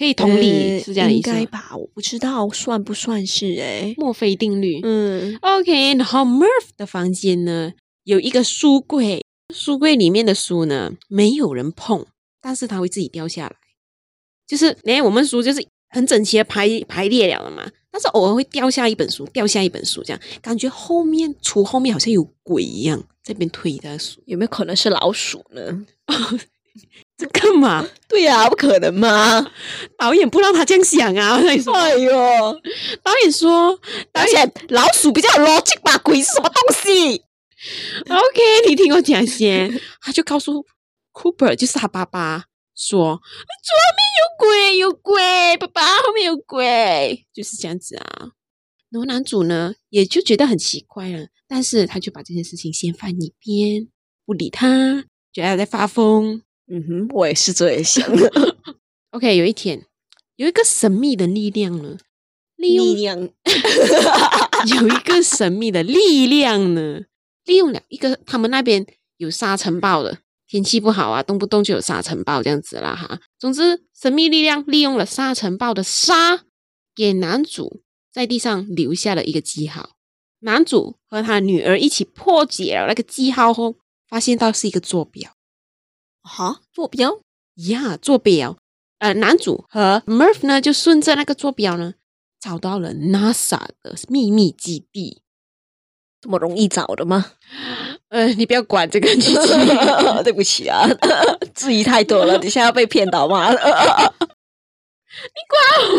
[0.00, 1.28] 可以同理，呃、是这样的意思？
[1.28, 1.76] 应该吧？
[1.76, 4.80] 我不知道算不算是诶墨菲定律。
[4.82, 5.94] 嗯，OK。
[5.96, 9.22] 然后 Murph 的房间呢，有一个书柜，
[9.54, 12.06] 书柜里面的书呢，没有人碰，
[12.40, 13.54] 但是它会自己掉下来。
[14.46, 17.70] 就是，诶我们书就是很整齐的排排列了了嘛。
[17.90, 25.84] 但是偶尔会掉下一本书，掉下一本书，这样感觉后面橱后面好像有鬼一样在边推的书，有没有可能是老鼠呢？
[27.20, 27.86] 这干嘛？
[28.08, 29.52] 对呀、啊，不可能嘛？
[29.98, 31.36] 导演不让他这样想啊！
[31.38, 32.60] 我跟你说，哎呦，
[33.02, 33.78] 导演说，
[34.12, 35.98] 导演老鼠比较有逻辑吧？
[35.98, 37.22] 鬼是什么东西
[38.08, 40.64] ？OK，你听我讲先， 他就告诉
[41.12, 42.44] Cooper，就是他爸爸。
[42.74, 43.20] 说
[43.62, 48.30] 左面有鬼，有鬼，爸爸后面有鬼，就是这样子啊。
[48.90, 53.86] 然后男主呢，也就觉得很奇怪了，但是他就把这件事情先放一边，
[54.24, 56.42] 不理他，觉得他在发疯。
[56.72, 58.30] 嗯哼，我也是这样想的。
[59.10, 59.84] OK，有一天，
[60.36, 61.98] 有一个神秘的力量呢，
[62.56, 63.18] 利用力量，
[64.80, 67.00] 有一个神秘的力量呢，
[67.44, 70.18] 利用了一个他们那边有沙尘暴的。
[70.46, 73.20] 天气不好啊，动不动就有沙尘暴这样子啦哈。
[73.38, 76.44] 总之，神秘力量利用了沙尘暴的沙，
[76.94, 79.90] 给男主在地上留下了一个记号。
[80.40, 83.76] 男主和他女儿一起破解了那个记号后，
[84.08, 85.30] 发现到是一个坐标。
[86.30, 87.20] 哈，坐标
[87.56, 88.56] 呀，坐标。
[88.98, 91.94] 呃，男主和 Murph 呢，就顺着那个坐标呢，
[92.40, 95.22] 找到了 NASA 的秘密基地。
[96.20, 97.32] 这么容易找的吗？
[98.10, 99.34] 呃，你不要管这个剧情，
[100.22, 100.86] 对不起啊，
[101.54, 103.50] 质疑太多了，你现在要被骗到吗？
[103.50, 104.12] 你管
[105.90, 105.96] 我！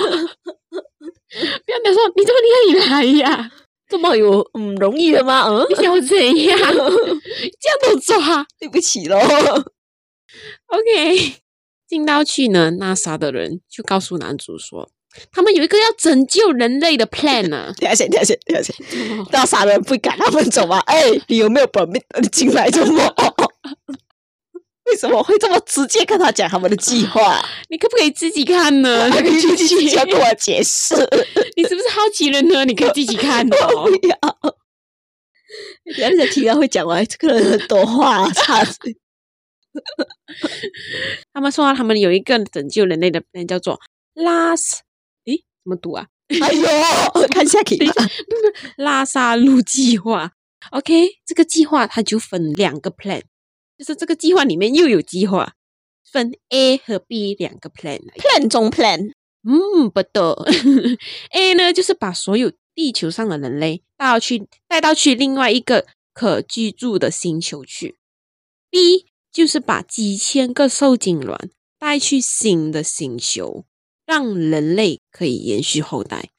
[1.65, 2.39] 不要你说，你这么
[2.73, 3.51] 厉害来呀？
[3.89, 5.47] 这么有嗯容易的吗？
[5.49, 6.57] 嗯，你想我怎样？
[6.57, 8.45] 这样都抓？
[8.59, 9.17] 对不起喽。
[10.67, 11.35] OK，
[11.87, 14.89] 进到去呢，NASA 的人就告诉男主说。
[15.29, 17.73] 他们有一个要拯救人类的 plan 呢。
[17.77, 19.25] 等下先，等下先，等下先。
[19.29, 20.79] 那啥人不赶他们走吗？
[20.87, 22.01] 哎，你有没有本命？
[22.21, 23.13] 你进来怎么？
[24.85, 27.45] 为什么会这么直接跟他讲他们的计划？
[27.69, 29.09] 你可不可以自己看呢？
[29.09, 30.95] 那个剧情要跟我解释。
[31.57, 32.63] 你是不是好奇人呢？
[32.63, 33.83] 你可以自己看哦。
[33.85, 34.17] 不要。
[35.93, 38.95] 等下你再听到会讲完，这个人很多话，差点。
[41.33, 43.79] 他们说他们有一个拯救人类的 plan，叫做
[44.15, 44.79] Last。
[45.63, 46.07] 怎么读啊？
[46.41, 47.93] 哎呦，看下可以吗？
[48.77, 50.31] 拉萨路计划
[50.71, 53.21] ，OK，这个计划它就分两个 plan，
[53.77, 55.53] 就是这个计划里面又有计划，
[56.11, 59.11] 分 A 和 B 两个 plan，plan 中 plan。
[59.43, 60.21] 嗯，不对
[61.31, 67.97] ，A 呢就是把所有地球上的人类带到去带到去另外一个可居住的星球去
[68.71, 73.65] ，B 就是把几千个受精卵带去新的星球。
[74.03, 76.31] 让人类可以延续后代。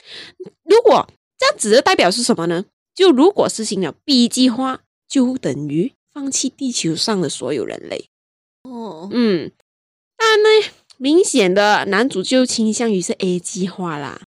[0.62, 2.66] 如果这样子的代表是什么呢？
[2.94, 8.10] 就如果实行了 B 计划，就等于放弃地球上的所有人类。
[8.64, 9.50] 哦，嗯，
[10.18, 10.48] 但呢，
[10.98, 14.20] 明显的男主就倾向于是 A 计划啦。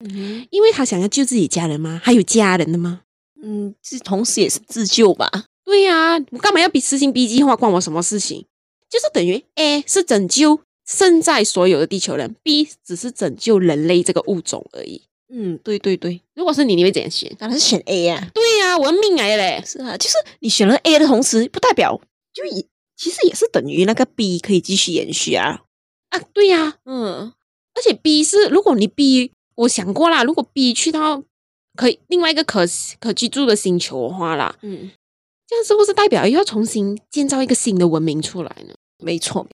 [0.00, 2.00] 嗯，因为他想要救自己家人吗？
[2.02, 3.02] 还有家人的吗？
[3.40, 5.30] 嗯，这同时也是自救吧。
[5.68, 7.54] 对呀，我干嘛要比实行 B 计划？
[7.54, 8.46] 关我什么事情？
[8.88, 10.60] 就是等于 A 是拯救。
[10.86, 15.02] 胜在所有的地球人，B 只是拯救人类这个物种而已。
[15.30, 16.22] 嗯，对对对。
[16.34, 17.30] 如果是你，你会怎样选？
[17.38, 18.30] 当然是选 A 呀、啊。
[18.32, 19.62] 对呀、啊，我的命来了嘞。
[19.66, 22.00] 是啊，就是你选了 A 的同时，不代表
[22.32, 22.64] 就也
[22.96, 25.60] 其实也是等于那个 B 可以继续延续啊。
[26.08, 27.34] 啊，对呀、啊，嗯。
[27.74, 31.22] 而且 B 是，如果你 B，我想过啦，如果 B 去到
[31.76, 32.64] 可以另外一个可
[32.98, 34.90] 可居住的星球的话啦，嗯，
[35.48, 38.74] 这样是不是代表又要重新建造一个新的文明出来呢？
[38.98, 39.46] 没错。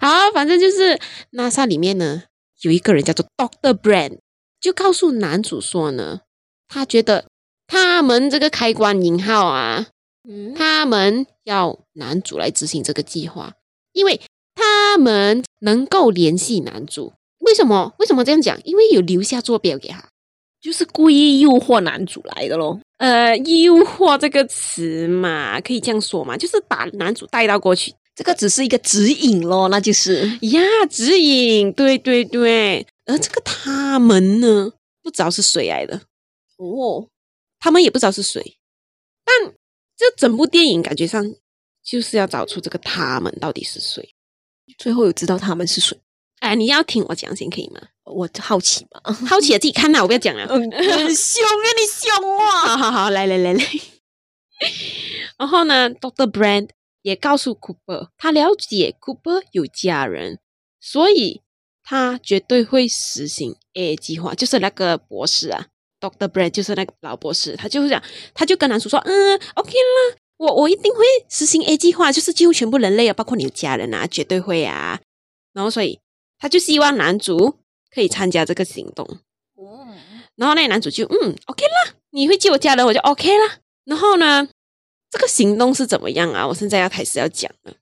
[0.00, 1.00] 好，反正就是
[1.32, 2.24] NASA 里面呢，
[2.60, 4.18] 有一个人叫做 Doctor Brand，
[4.60, 6.20] 就告诉男主说呢，
[6.68, 7.24] 他觉得
[7.66, 9.86] 他们这个开关引号啊，
[10.28, 13.54] 嗯，他们要男主来执行这个计划，
[13.92, 14.20] 因为
[14.54, 17.14] 他们能够联系男主。
[17.38, 17.94] 为什么？
[17.98, 18.60] 为什么这样讲？
[18.64, 20.10] 因为有留下坐标给他，
[20.60, 22.80] 就是故意诱惑男主来的咯。
[22.98, 27.94] 呃，诱惑这个词嘛，可以这样说嘛，就是把男主带到过去。
[28.14, 32.84] 这个只是一个指引咯，那就是呀，指引，对对对。
[33.06, 36.02] 而这个他们呢，不知道是谁来的
[36.56, 37.08] 哦，
[37.60, 38.58] 他们也不知道是谁。
[39.24, 39.54] 但
[39.96, 41.24] 这整部电影感觉上
[41.84, 44.14] 就是要找出这个他们到底是谁。
[44.76, 45.96] 最后有知道他们是谁？
[46.40, 47.80] 哎，你要听我讲先可以吗？
[48.04, 50.46] 我好奇嘛，好奇的自己看呐，我不要讲了。
[50.48, 52.76] 很凶啊，你凶啊！
[52.76, 53.64] 好好好，来来来来。
[55.38, 56.70] 然后呢，Doctor Brand。
[57.02, 60.40] 也告诉 Cooper，他了解 Cooper 有家人，
[60.80, 61.42] 所以
[61.82, 64.34] 他绝对会实行 A 计划。
[64.34, 65.68] 就是那个博士啊
[66.00, 68.02] ，Doctor Brand，就是那个老博士，他就是讲，
[68.34, 75.00] 他就跟男主说：“嗯，OK 啦，我我一定会实行 A 计划，就是几乎全部人类啊，包括你的家人啊，绝对会啊。”
[75.54, 76.00] 然后，所以
[76.38, 77.56] 他就希望男主
[77.92, 79.18] 可以参加这个行动。
[80.36, 83.58] 然后那个男主就嗯，OK 啦，你会救我家人，我就 OK 啦。
[83.84, 84.48] 然后呢？
[85.10, 86.46] 这个行动是怎么样啊？
[86.46, 87.72] 我现在要开始要讲了。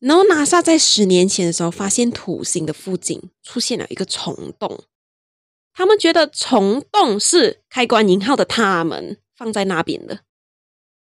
[0.00, 4.82] 然后 NASA 在十年前的时候，发现土星的附近出现了一个虫洞，
[5.72, 10.18] 他们觉得虫洞是开关引号的他们放在那边的，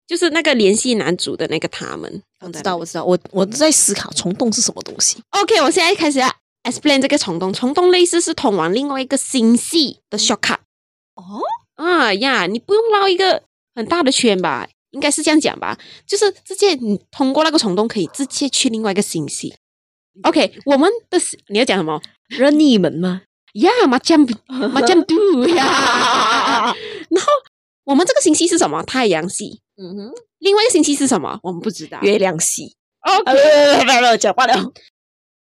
[0.08, 2.24] 就是那个联系男主的那个他们。
[2.40, 5.22] 我知道，我知道，我我在思考虫洞是什么东西。
[5.32, 6.34] OK，我现在开始要
[6.64, 7.52] explain 这个虫洞。
[7.54, 10.60] 虫洞类似是通往另外一个星系的 shortcut。
[11.16, 11.42] 哦，
[11.76, 13.44] 啊呀，你不用绕一个
[13.76, 14.68] 很大的圈吧？
[14.92, 19.56] 应该是这样讲吧，就是直接你通过那个虫洞可以直接去另外一个星系。
[20.24, 22.02] OK，我们的你要讲什么？
[22.28, 23.22] 任意门吗？
[23.54, 25.16] 呀，麻将，麻将 do
[25.56, 26.76] 呀。
[27.10, 27.28] 然后
[27.86, 28.84] 我们这个星系是什么？
[28.84, 29.62] 太阳系。
[29.78, 30.12] 嗯哼。
[30.40, 31.40] 另外一个星系是什么？
[31.44, 32.00] 我们不知道。
[32.02, 32.76] 月亮系。
[33.00, 34.54] OK，不要不要讲话了。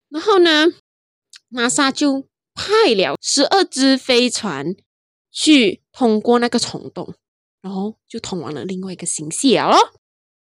[0.10, 0.66] 然后呢
[1.54, 4.76] ，NASA 就派了十二只飞船
[5.32, 7.16] 去通过那个虫洞。
[7.62, 9.74] 然后就通往了另外一个星系了。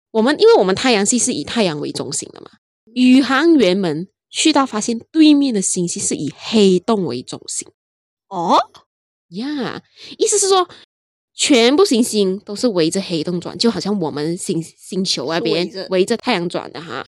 [0.09, 2.49] 我们因为我们太阳系是以太阳为中心的嘛，
[2.95, 7.67] 宇航员们去到发现对面的星系是以黑洞为中心。
[8.29, 8.57] 哦
[9.29, 9.83] 呀
[10.17, 10.67] 意思是说
[11.35, 17.05] 全部行星都是围着黑洞转，就好像我们星星球那边围，围着太阳转的哈。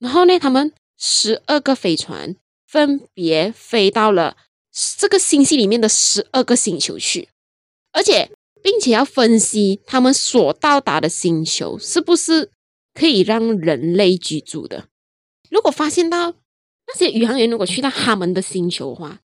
[0.00, 2.34] 然后呢，他们十二个飞船
[2.74, 4.36] 分别飞到了
[4.98, 7.28] 这个星系里面的十二个星球去，
[7.92, 8.30] 而且。
[8.64, 12.50] 并且要分析他们所到达的星球是不是
[12.94, 14.88] 可以让人类居住的。
[15.50, 16.30] 如果发现到
[16.86, 19.20] 那些宇航员如果去到他们的星球的话，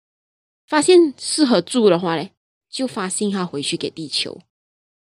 [0.66, 2.30] 发现适合住的话呢，
[2.70, 4.40] 就发信号回去给地球。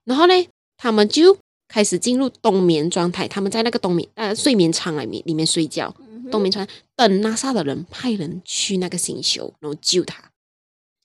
[0.04, 0.34] 然后呢，
[0.76, 5.96] 他们就开始进入冬眠状态，他们在那个冬眠呃睡眠舱里面里面睡觉，
[6.30, 6.66] 冬眠舱
[6.96, 10.30] 等 NASA 的人派人去那个星球，然后救他。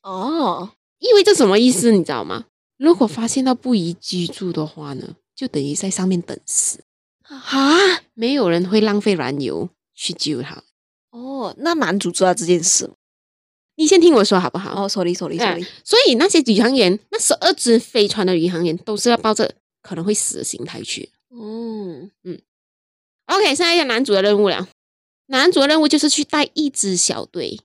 [0.03, 1.91] 哦，意味着什么意思？
[1.91, 2.45] 你知道吗？
[2.77, 6.83] 如果发现到不宜居住的话呢，就等于在上面等死
[7.23, 8.01] 啊！
[8.13, 10.63] 没有人会浪费燃油去救他。
[11.09, 12.93] 哦，那男主知道这件事吗？
[13.77, 14.85] 你先听我说好不好？
[14.85, 15.61] 哦，sorry，sorry，sorry。
[15.61, 21.11] 嗯，所以那些宇航员，那十二只飞船的宇航员，都是要抱着可能会死的心态去。
[21.29, 22.41] 嗯嗯。
[23.25, 24.67] OK，现在要男主的任务了。
[25.27, 27.59] 男主的任务就是去带一支小队，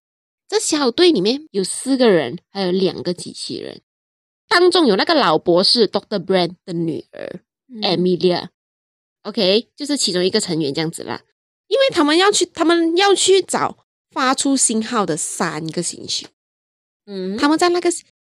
[0.49, 3.83] 这小队里面有四个人，还有两个机器人。
[4.49, 7.41] 当中有那个老博士 Doctor Brand 的女儿
[7.83, 11.23] Amelia，OK，就是其中一个成员这样子啦。
[11.69, 16.27] 因为他们要去，他们要去找发出信号的三个星球。
[17.07, 17.89] 嗯，他们在那个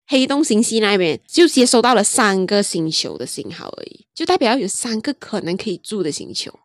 [0.08, 6.58] 黑洞星系那边就接收到了三个星球的信号而已，就代表有三个可能可以住的星球。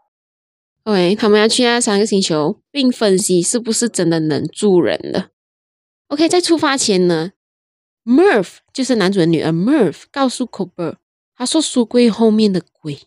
[0.84, 5.30] OK，他们要去那三个星球，并分析是不是真的能住人的。
[6.08, 7.32] OK，在出发前呢。
[8.02, 9.52] Murph 就是男主的女儿。
[9.52, 10.96] Murph 告诉 Cooper，
[11.36, 13.02] 他说书柜后面的鬼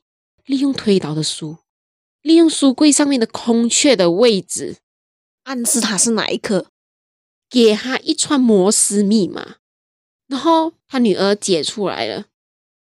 [0.46, 1.58] 利用推倒的书，
[2.22, 4.78] 利用书柜上面的空缺的位置，
[5.44, 6.68] 暗示他是哪一颗，
[7.50, 9.56] 给他一串摩斯密码。
[10.28, 12.28] 然后他女儿解出来了，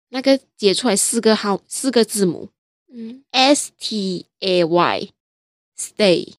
[0.09, 2.49] 那个解出来四个号，四个字母，
[2.91, 6.33] 嗯，S T A Y，Stay。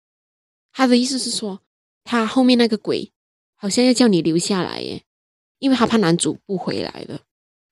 [0.71, 1.59] 他的意思是说，
[2.03, 3.11] 他后面那个鬼
[3.55, 5.03] 好像要叫你留下来耶。
[5.59, 7.19] 因为他怕男主不回来了，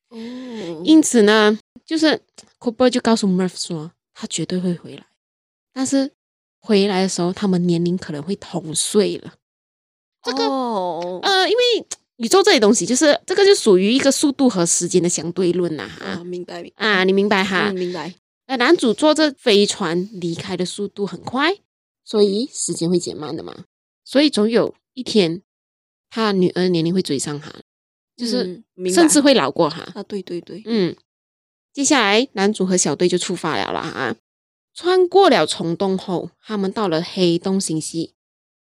[0.10, 2.22] 哦，因此呢，就是
[2.60, 5.06] Cooper 就告诉 Murph 说，他绝对会回来，
[5.72, 6.12] 但是
[6.60, 9.36] 回来的时候，他们年龄可能会同岁了。
[10.22, 11.88] 这个、哦、呃，因为
[12.18, 17.70] 宇宙这些东西，就是这个就属于一个速度和时间的相对论呐，哈、啊，明白，啊，你明白哈？
[17.70, 18.14] 嗯、明白。
[18.48, 21.58] 呃，男主坐着飞船离开的速度很快，
[22.04, 23.66] 所以时间会减慢的嘛。
[24.04, 25.42] 所以总有一天，
[26.10, 27.54] 他女儿年龄会追上他，
[28.16, 29.82] 就是甚至会老过他。
[29.94, 30.96] 啊，对对对，嗯。
[31.74, 34.16] 接下来，男主和小队就出发了啦啊！
[34.74, 38.16] 穿过了虫洞后，他们到了黑洞星系，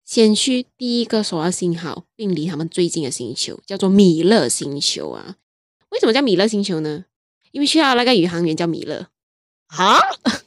[0.02, 5.36] 先去第一个首要信号并离他们最近的星球，叫做米勒星球啊。
[5.90, 7.04] 为什么叫米勒星球呢？
[7.50, 9.08] 因为需要那个宇航员叫米勒
[9.76, 9.98] 啊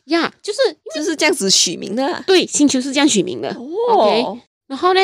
[0.06, 0.60] 呀，就是
[0.94, 2.24] 就是这样子取名的。
[2.28, 3.50] 对，星球是这样取名的。
[3.56, 4.42] 哦，OK。
[4.68, 5.02] 然后呢，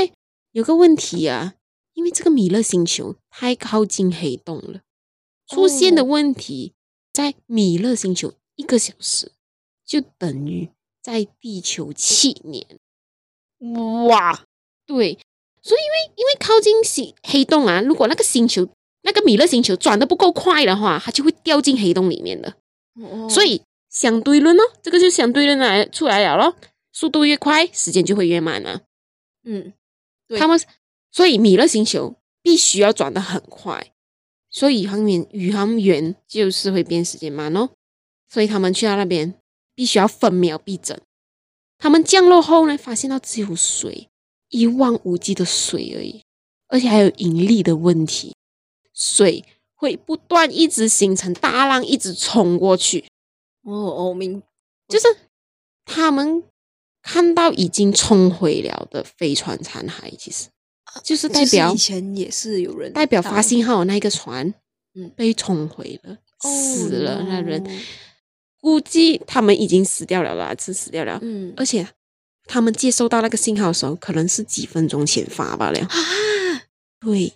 [0.51, 1.55] 有个问题啊，
[1.93, 4.81] 因为这个米勒星球太靠近黑洞了，
[5.47, 6.73] 出现的问题。
[7.13, 9.33] 在米勒星球一个小时
[9.85, 10.69] 就等于
[11.03, 12.79] 在地球七年，
[14.07, 14.45] 哇！
[14.85, 15.19] 对，
[15.61, 18.65] 所以因为因为靠近星黑洞啊，如果那个星球
[19.01, 22.55] 那个米勒星球转的不够快的话，它就会掉进黑洞里面的。
[23.01, 26.55] 哦，所以相对论哦，这个就相对论来出来了咯，
[26.91, 28.81] 速度越快，时间就会越慢啊。
[29.43, 29.73] 嗯，
[30.39, 30.59] 他们
[31.11, 33.91] 所以米勒星球必须要转得很快。
[34.49, 37.69] 所以宇航员宇航员就是会变时间慢哦，
[38.29, 39.33] 所以他们去到那边
[39.75, 40.99] 必须要分秒必争。
[41.77, 44.09] 他们降落后呢，发现到只有水，
[44.49, 46.23] 一望无际的水而已，
[46.67, 48.35] 而且还有引力的问题，
[48.93, 53.05] 水会不断一直形成大浪，一直冲过去。
[53.63, 54.41] 哦哦，明，
[54.87, 55.07] 就是
[55.85, 56.43] 他们
[57.01, 60.47] 看到已经冲毁了的飞船残骸，其实。
[61.05, 64.53] 就是代表以前也是有人代表发信号的那个船，
[64.93, 67.65] 嗯，被冲毁了，哦、死了那人，
[68.59, 71.87] 估计他们已经死掉了啦，是死掉了，嗯，而且
[72.43, 75.97] 他们接收到那个信号的时候，可能是几分钟前发罢了，啊，
[76.99, 77.31] 对，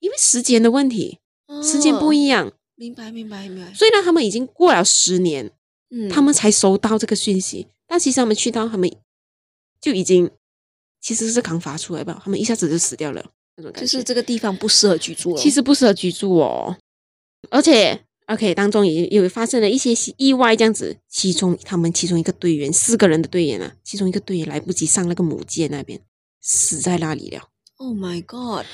[0.00, 1.20] 因为时间的问题，
[1.62, 5.50] 时间不一样，明白明白明白，所以呢，他们已经过了十年，
[5.90, 8.90] 嗯，他们才收到这个讯息，但其实他们去到他们
[9.80, 10.30] 就已经。
[11.06, 13.22] 其实是刚发出来吧，他们一下子就死掉了，
[13.56, 13.80] 那种感觉。
[13.82, 15.38] 就是这个地方不适合居住了。
[15.38, 16.78] 其实不适合居住哦，
[17.50, 20.96] 而且 OK 当中也有发生了一些意外，这样子。
[21.10, 26.00] 其中他们其中一个队员，四个人的队员啊，其中一个队员来不及上那个母舰那边，
[26.40, 27.50] 死在那里了。
[27.76, 28.64] Oh my god！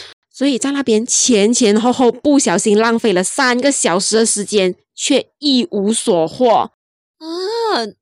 [0.41, 6.73] 所以在那边前前后后不小心浪费了三个小时的时间，却一无所获啊！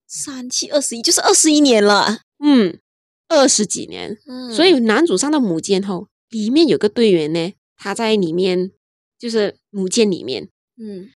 [0.06, 2.20] 三七二十一，就是二十一年了。
[2.38, 2.78] 嗯。
[3.26, 8.70] 二十几年，嗯，所以男主上到母舰后，里面有个队员呢，他在里面，
[9.18, 10.48] 就是母舰里面，
[10.80, 11.10] 嗯，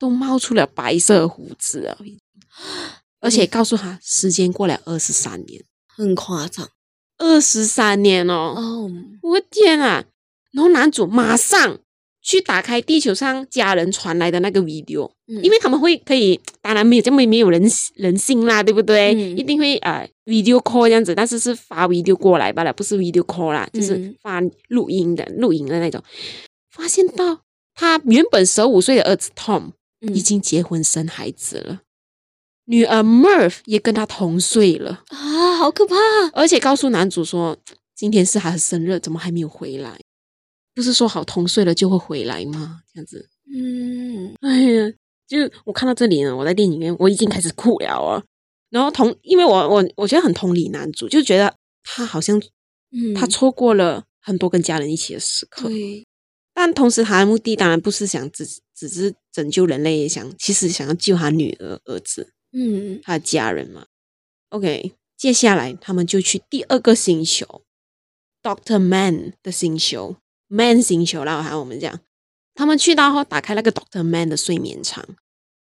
[0.00, 1.96] 都冒出了白色胡子啊，
[3.22, 6.68] 而且告诉他时间过了二十三年，很夸张，
[7.18, 8.90] 二十三年哦，哦，
[9.22, 10.04] 我天啊！
[10.56, 11.78] 然后男主马上。
[12.28, 17.62] 去打开地球上家人传来的那个 video，、嗯、因为他们会可以，当然没有这么没有人
[17.94, 19.14] 人性啦，对不对？
[19.14, 26.02] 嗯、一定会呃 video call 这样子，但是是发 video 过来罢了，不是 video call 啦，就是发录音的录音的那种。
[26.72, 27.42] 发现到
[27.76, 31.80] 他原本十五岁的儿子 Tom 已经结婚生孩子了，嗯、
[32.64, 35.94] 女儿 Murph 也跟他同岁了啊，好可怕！
[36.32, 37.56] 而且告诉男主说，
[37.94, 39.96] 今天是他的生日，怎么还没有回来？
[40.76, 42.82] 不是说好同岁了就会回来吗？
[42.92, 44.92] 这样子，嗯，哎呀，
[45.26, 48.22] 就我看到这里呢，我在电影院我已经开始哭了啊。
[48.68, 52.38] 然后同，因为我我我觉得很同理男主，就觉得他好像，
[52.92, 55.66] 嗯，他错过了很多跟家人一起的时刻。
[55.68, 56.04] 对，
[56.52, 63.86] 但同时他的目的当然不是想只只是拯救人类，也想其实想要救他女儿儿子，嗯，他的家人嘛。
[64.50, 67.62] OK，接下来他们就去第二个星球
[68.42, 70.16] ，Doctor Man 的星球。
[70.48, 72.00] Man 星球啦，还有我们讲，
[72.54, 75.04] 他们去到后打开那个 Doctor Man 的睡眠舱，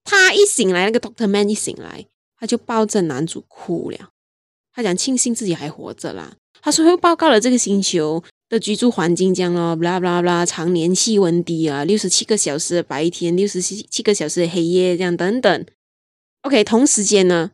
[0.05, 2.07] 他一醒来，那个 Doctor Man 一醒来，
[2.39, 4.11] 他就抱着男主哭了。
[4.73, 6.37] 他讲庆幸自己还活着啦。
[6.61, 15.67] 他说又报告了这个星球的居住环境这样咯，blah blah blah，常年气温低啊，六十七个小时的白天，六十七七个小时的黑夜这样等等。
[16.43, 17.51] OK，同时间呢，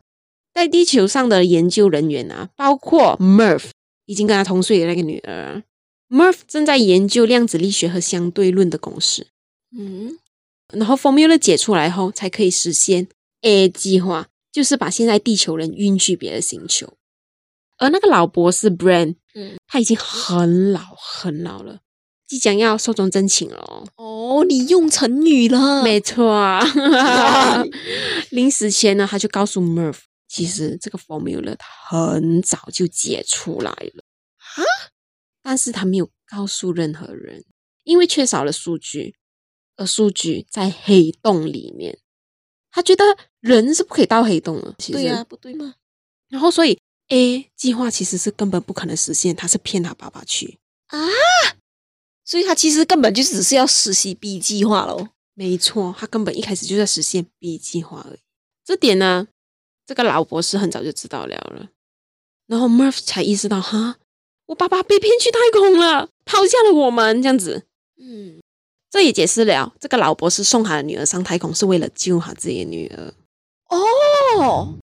[0.53, 3.71] 在地球上的研究人员啊，包括 Murph
[4.05, 5.63] 已经跟他同岁的那个女儿。
[6.09, 9.27] Murph 正在研究量子力学和相对论的公式，
[9.77, 10.17] 嗯，
[10.73, 13.07] 然后 formula 解出来后，才可以实现
[13.41, 16.93] A 计划，就是把现在地球人运去别的星球。
[17.77, 21.79] 而那个老博士 Brand，嗯，他已经很老很老了，
[22.27, 23.57] 即将要寿终正寝了。
[23.57, 23.87] 哦。
[23.97, 26.59] 哦，你用成语了，没错。
[28.31, 29.99] 临死前呢，他就告诉 Murph，
[30.29, 34.03] 其实这个 formula 他很早就解出来了。
[34.03, 34.04] 啊，
[35.45, 37.45] 但是他没有告诉任何人，
[37.83, 39.15] 因为缺少了数据，
[39.75, 41.99] 而数据在黑洞里面，
[42.71, 43.03] 他觉得
[43.41, 44.73] 人是不可以到黑洞的。
[44.79, 45.75] 其实对呀、啊，不对吗？
[46.29, 46.79] 然后所以
[47.09, 50.97] A 计划其实是根本不可能实现，他是骗他爸爸去啊。
[52.23, 55.09] 所以他其实根本就只是要实习 B 计划喽。
[55.35, 58.19] 没错，他根本一开始就在实现 B 计划而已。
[58.65, 59.27] 这点呢，
[59.85, 61.69] 这个老博士很早就知道了了。
[62.47, 63.99] 然后 Murph 才意识到，哈，
[64.47, 67.63] 我爸爸被骗去太空了，抛下了我们这样子。
[67.97, 68.41] 嗯，
[68.89, 73.13] 这也解释了这个老博士送他的女儿上太空是为了救他自己的女儿。
[73.69, 74.77] 哦，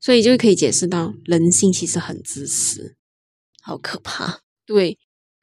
[0.00, 2.94] 所以就可以解释到人性其实很自私，
[3.62, 4.40] 好可怕。
[4.66, 4.98] 对。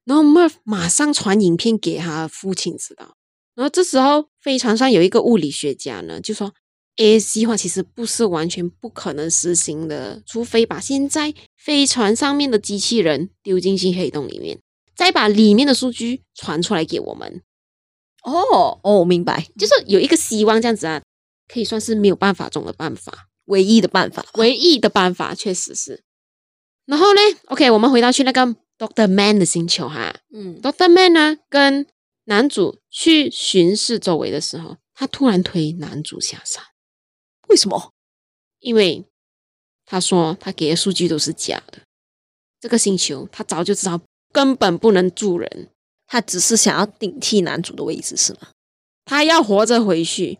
[0.05, 3.15] 然后 Murph 马上传影片给他父亲知道。
[3.55, 6.53] 然后这时候飞船上有一个物理学家呢，就说
[6.97, 11.33] A 计划其实不是完全不可能实行的，除非把现在
[11.65, 14.59] 飞船上面的机器人丢进去黑洞里面，
[14.95, 17.41] 再把里面的数据传出来给我们。
[18.21, 21.01] 哦哦，明白，就是有一个希望这样子啊，
[21.47, 26.03] 可以算是没有办法中的办法，唯一的办法，唯一的办法确实是。
[26.85, 28.55] 然后呢，OK，我们回到去那个。
[28.77, 31.87] Doctor Man 的星球哈，嗯，Doctor Man 呢跟
[32.25, 36.61] 男主去巡视周围的时候，他突然推男主下山，
[37.47, 37.93] 为什么？
[38.59, 39.05] 因为
[39.85, 41.79] 他说他给的数据都是假的，
[42.59, 45.69] 这个星球他早就知道根本不能住人，
[46.07, 48.49] 他只是想要顶替男主的位置是吗？
[49.05, 50.39] 他要活着回去，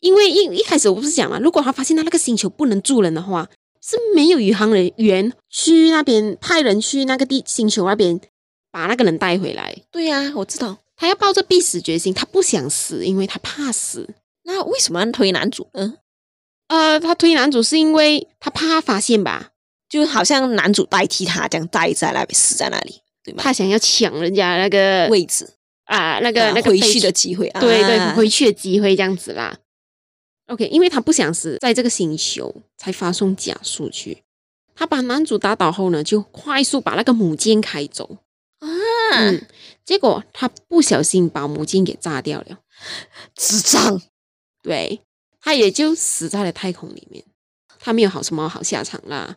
[0.00, 3.48] 因为一一开始我不是讲嘛，如果他发现他那个星球不能住人的话。
[3.88, 8.20] 是没有宇航人员去那边派人去那个地星球那边
[8.72, 9.80] 把那个人带回来。
[9.92, 14.12] 对呀、我知道他要抱着必死决心，他不想死，因为他怕死。
[14.42, 15.98] 那为什么要推男主呢？
[16.68, 19.50] 呃，他推男主是因为他怕发现吧，
[19.88, 23.42] 就好像男主代替他这样待在那边死在那里，对吗？
[23.42, 25.48] 他想要抢人家那个位置
[25.84, 29.56] 啊，那个、啊、那个回去的机会，对对，回去的机会这样子啦。
[30.48, 34.22] OK，因为他不想死在这个星球，才发送假数据。
[34.74, 38.18] 他把男主打倒后呢，就快速把那个母舰开走
[38.58, 38.68] 啊、
[39.14, 39.46] 嗯！
[39.84, 42.58] 结果他不小心把母舰给炸掉了，
[43.34, 44.02] 智障！
[44.62, 45.00] 对，
[45.46, 47.24] 他也就死在了太空里面。
[47.78, 49.36] 他没有好什么好下场啦。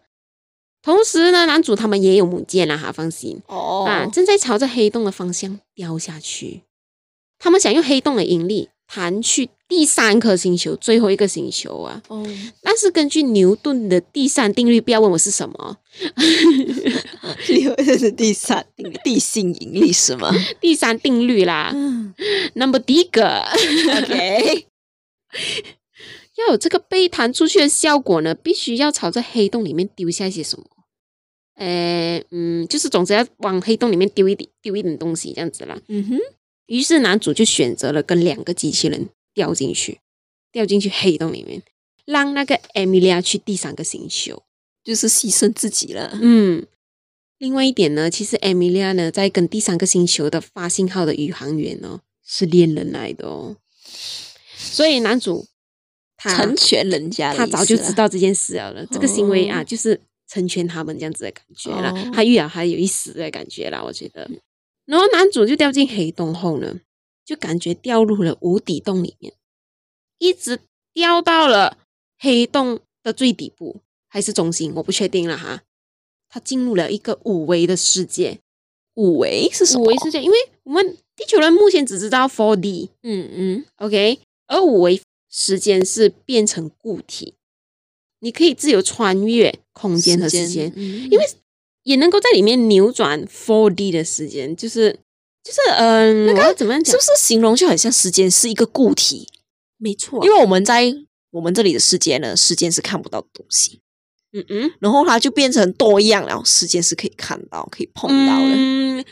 [0.82, 6.64] 同时呢，男主他们也有母舰啦，哈，放心哦啊，正在朝着黑洞的方向掉下去。
[7.38, 8.70] 他们想用黑洞的引力。
[8.92, 12.02] 弹去第三颗星球，最后一个星球啊！
[12.08, 12.26] 哦，
[12.64, 15.78] 但是根据牛顿的第三定律，不要问我是什么。
[17.50, 20.34] 牛顿的第三定律，地心引力是吗？
[20.60, 21.70] 第三定律啦。
[21.72, 22.16] 嗯，
[22.56, 24.66] 那么第一个，OK，
[26.40, 30.66] 要有这个被弹出去的效果呢，必须要朝着黑洞里面丢下一些什么？
[31.56, 35.80] 呃，嗯，就是总之要往黑洞里面丢一点，丢一点东西，这样子啦。
[35.88, 36.20] 嗯哼。
[36.68, 40.00] 于是男主就选择了跟两个机器人掉进去，
[40.52, 41.64] 掉进去黑洞里面，
[42.06, 44.44] 让那个艾米莉亚去第三个星球，
[44.84, 46.18] 就是牺牲自己了。
[46.22, 46.66] 嗯，
[47.40, 53.58] 另外一点呢，其实艾米莉亚呢在跟第三个星球的发信号的宇航员哦是恋人来的哦，
[54.56, 55.59] 所以男主他
[56.20, 58.86] 成全人家，他早就知道这件事了了。
[58.88, 64.30] 这个行为啊，就是成全他们这样子的感觉了，哦、他遇到还有一死的感觉啦，我觉得。
[64.86, 66.80] 然后男主就掉进黑洞后呢，
[67.24, 69.34] 就感觉掉入了无底洞里面，
[70.18, 70.60] 一直
[70.94, 71.78] 掉到了
[72.18, 75.62] 黑洞的最底部还是中心，我不确定了哈。
[76.28, 78.40] 他进入了一个五维的世界，
[78.96, 79.84] 五维是什么？
[79.84, 87.36] 五维世界，因为我们地球人目前只知道 Four D，嗯嗯，OK，而五维时间是变成固体，
[88.20, 91.26] 你可以自由穿越空间和时间，时间嗯、因为。
[91.84, 94.92] 也能够在里面扭转 four D 的时间，就是
[95.42, 96.92] 就是嗯，呃、那个怎么样讲？
[96.92, 99.28] 是不是形容就很像时间是一个固体？
[99.78, 100.94] 没错，因为我们在
[101.32, 103.80] 我们这里的世界呢，时间是看不到的东西。
[104.34, 108.54] 嗯嗯，然后它就变成多样，然后时间是可以看到、可以碰到的。
[108.54, 109.06] 嗯，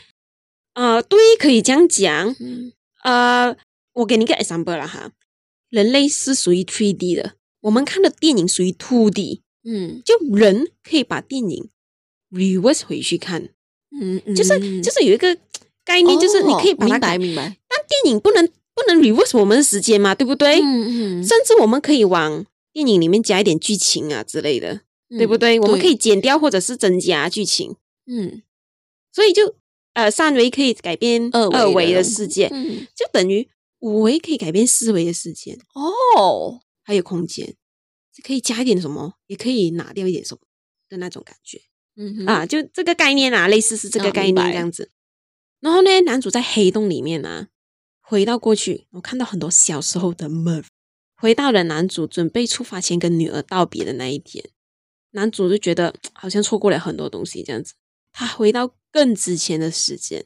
[0.74, 2.28] 呃，对，可以这样讲。
[2.38, 3.56] 嗯，呃，
[3.94, 5.10] 我给你一个 example 了哈，
[5.70, 9.40] 人类是属于 3D 的，我们看的电影属于 2D。
[9.64, 11.68] 嗯，就人可以把电影。
[12.30, 13.48] reverse 回去看，
[13.90, 15.34] 嗯，嗯就是就是有一个
[15.82, 17.18] 概念，就是你可以把它，哦、明白。
[17.18, 20.60] 明白，但电影不能不能 reverse 我们的时间嘛，对不对？
[20.60, 21.24] 嗯嗯。
[21.26, 25.58] 甚至我们可以往电影里面加一点剧情啊之类的，嗯、对不对？
[25.58, 27.76] 对，我们可以剪掉或者是增加剧情。
[28.06, 28.42] 嗯。
[29.10, 29.54] 所以就
[29.94, 33.48] 呃，三维可以改变二维的世界，嗯、就等于
[33.80, 37.56] 五维可以改变四维的时间哦，还有空间，
[38.24, 40.40] 可以加一点什么，也可以拿掉一点什么
[40.88, 41.62] 的那种感觉。
[41.96, 44.90] 嗯哼啊，就这个概念啊，类似是这个概念这样子。
[45.60, 47.48] 然后呢，男主在黑洞里面啊，
[48.00, 50.66] 回到过去，我看到很多小时候的 Murph，
[51.16, 54.48] 回到了男主准备出发前跟女儿道别的那一天，
[55.10, 57.74] 男主就觉得好像错过了很多东西这样子。
[58.12, 60.24] 他回到更之前的时间，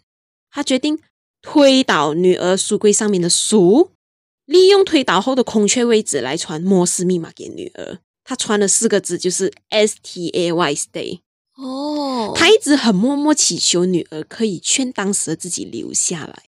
[0.51, 0.99] 他决定
[1.43, 3.91] 推倒女儿书柜上面的书，
[4.47, 7.99] 利用推倒后的空缺位置来传摩斯密码给女儿。
[8.25, 11.21] 他传了四个字，就是 S T A Y Stay。
[11.57, 16.45] 哦，他一直很默默祈求女儿可以劝当时的自己留下来，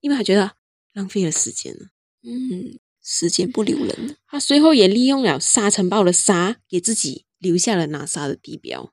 [0.00, 0.52] 因为他觉得
[0.92, 1.88] 浪费了时间了。
[2.22, 4.16] 嗯，时间不留人。
[4.28, 8.92] 他随后也利用了沙尘暴的沙，给自己留下了 NASA 的地标。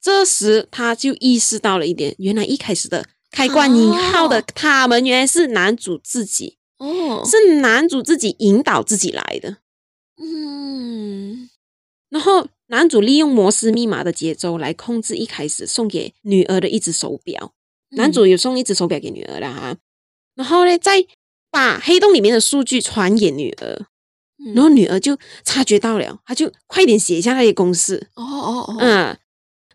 [0.00, 6.58] 这时他就意识到了一点，原来一开始的开关引号的他们，原来是男主自己。
[6.78, 9.58] 哦，是男主自己引导自己来的。
[10.16, 11.48] 嗯，
[12.08, 12.48] 然后。
[12.70, 17.52] 男主利用摩斯密码的节奏来控制一开始送给女儿的一只手表。
[17.96, 19.76] 男主有送一只手表给女儿了哈，
[20.36, 21.04] 然后呢，再
[21.50, 23.86] 把黑洞里面的数据传给女儿，
[24.54, 28.06] 然后女儿就察觉到了，她就快点写一下那些公式。
[28.14, 29.18] 哦哦哦，嗯，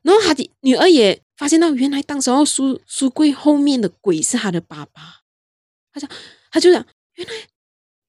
[0.01, 5.21] 然后她的女儿也发现到，原来当时候书书柜后面的鬼是他的爸爸。
[5.93, 6.09] 他讲，
[6.51, 7.33] 他就讲，原来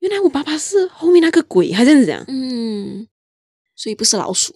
[0.00, 2.24] 原来我爸爸是后面那个鬼，他这样子讲。
[2.28, 3.06] 嗯，
[3.74, 4.54] 所以不是老鼠。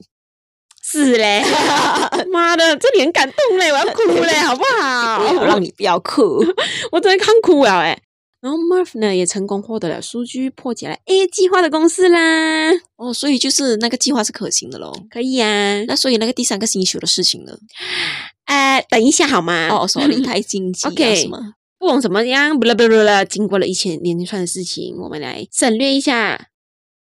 [0.83, 1.45] 是嘞，
[2.33, 5.33] 妈的，这里很感动嘞，我要哭嘞，好不好？
[5.39, 6.45] 我让你不要哭，
[6.91, 8.01] 我真的看哭了哎。
[8.41, 12.71] 然后 Murph 呢也成功获得了数据破解了 A 计划的公式啦。
[12.97, 14.93] 哦，所以就是那个计划是可行的喽。
[15.11, 15.83] 可以啊。
[15.85, 17.57] 那所以那个第三个星球的事情呢？
[18.47, 19.69] 呃，等一下好吗？
[19.69, 21.55] 哦， sorry，太紧急了，OK，是吗？
[21.79, 26.49] 不管怎么样，不啦不啦不啦，经过了一千连串的事情，我们来省略一下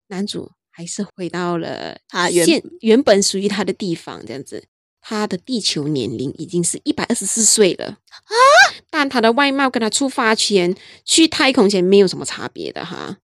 [0.08, 0.52] 男主。
[0.70, 2.46] 还是回到了他原
[2.82, 4.66] 原本属于他的地方，这样子。
[5.10, 8.36] 他的地球年龄已经是一百二十四岁了啊！
[8.90, 13.20] 但他的外貌跟他出发前去太空前没有什么差别的哈。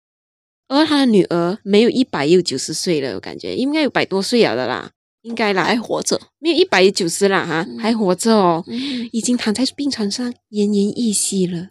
[0.69, 4.91] 而他的女儿没有一百，也有九十岁了，我感觉应该有百多岁了的啦，
[5.23, 11.67] 应该啦，还活着，没有一百九十啦哈，还活着哦，嗯、已经躺在病床上奄奄一息了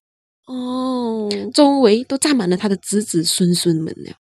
[0.47, 4.17] 哦，周围都站满了他的子子孙孙们了。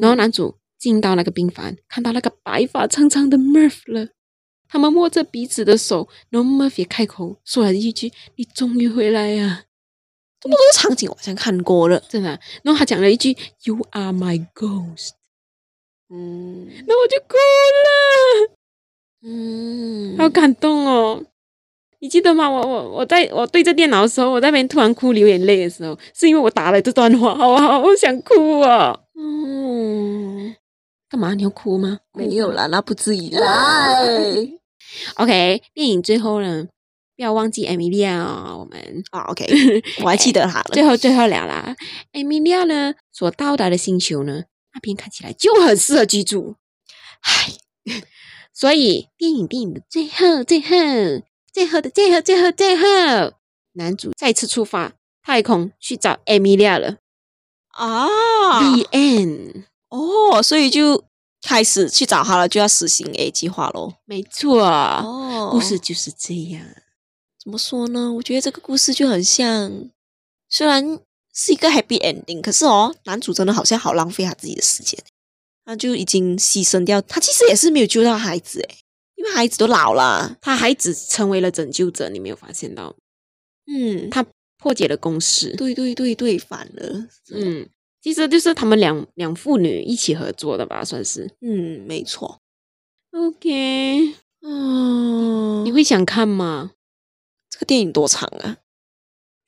[0.00, 4.15] 然后男主进到那个病房，看到那个白发苍苍的 Murph 了。
[4.76, 9.64] 他们握着彼此的手，然后 Murph 也开口说了一句：“你终于回来呀！”
[10.38, 12.38] 这么多场景我好像看过了，真的。
[12.62, 15.12] 然后他讲了一句：“You are my ghost。”
[16.12, 17.36] 嗯，那我就哭
[17.86, 18.52] 了。
[19.22, 21.24] 嗯，好感动哦。
[22.00, 22.50] 你记得吗？
[22.50, 29.00] 我我我在我对着电脑的时候，我在那边突然哭流眼泪的时候，是因为我打了这段话，我好，我想哭啊。
[29.18, 30.54] 嗯，
[31.08, 31.32] 干嘛？
[31.32, 32.00] 你要哭吗？
[32.12, 33.30] 没有啦，那不至于。
[35.16, 36.66] OK，电影最后呢，
[37.16, 38.58] 不要忘记 Emilia 哦。
[38.60, 39.46] 我们啊，OK，
[40.02, 40.70] 我还记得他了。
[40.72, 41.74] 最后最后聊啦
[42.12, 44.44] ，Emilia 呢所到达的星球呢，
[44.74, 46.56] 那边看起来就很适合居住。
[47.22, 47.52] 唉，
[48.52, 51.22] 所以电影电影的最后最后。
[51.56, 53.32] 最后的最后最后最后，
[53.72, 54.92] 男主再次出发
[55.22, 56.98] 太空去找 Emilia 了
[57.68, 58.06] 啊
[58.60, 61.04] ！The end 哦，所以就
[61.46, 63.94] 开始去找他了，就要实行 A 计划喽。
[64.04, 66.66] 没错，哦，故事就是这样。
[67.40, 68.12] 怎么说呢？
[68.14, 69.88] 我觉得这个故事就很像，
[70.48, 70.98] 虽然
[71.32, 74.98] 是一个 happy ending，可是哦，男主真的好像好浪费他自己的时间，
[75.64, 78.78] 他就已经牺牲掉，他其实也是没有救到孩子诶。
[79.14, 82.94] 因为孩子都老了，他孩子成为了拯救者，你没有发现到？
[83.66, 84.26] 嗯，他
[84.58, 87.68] 破解了公式，对对对对，反了，嗯，
[88.00, 92.40] 其实就是他们两两父女一起合作的吧，算是，嗯，没错。
[93.12, 96.70] OK，嗯，你会想看吗？
[97.50, 98.58] 这个电影多长啊？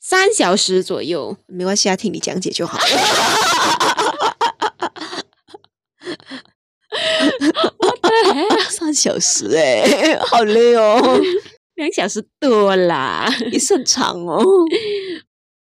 [0.00, 2.84] 三小时左右，没关系啊，听你讲解就好了。
[8.70, 11.20] 三小时哎、欸，好累哦。
[11.74, 14.42] 两小时多啦，也是很长哦。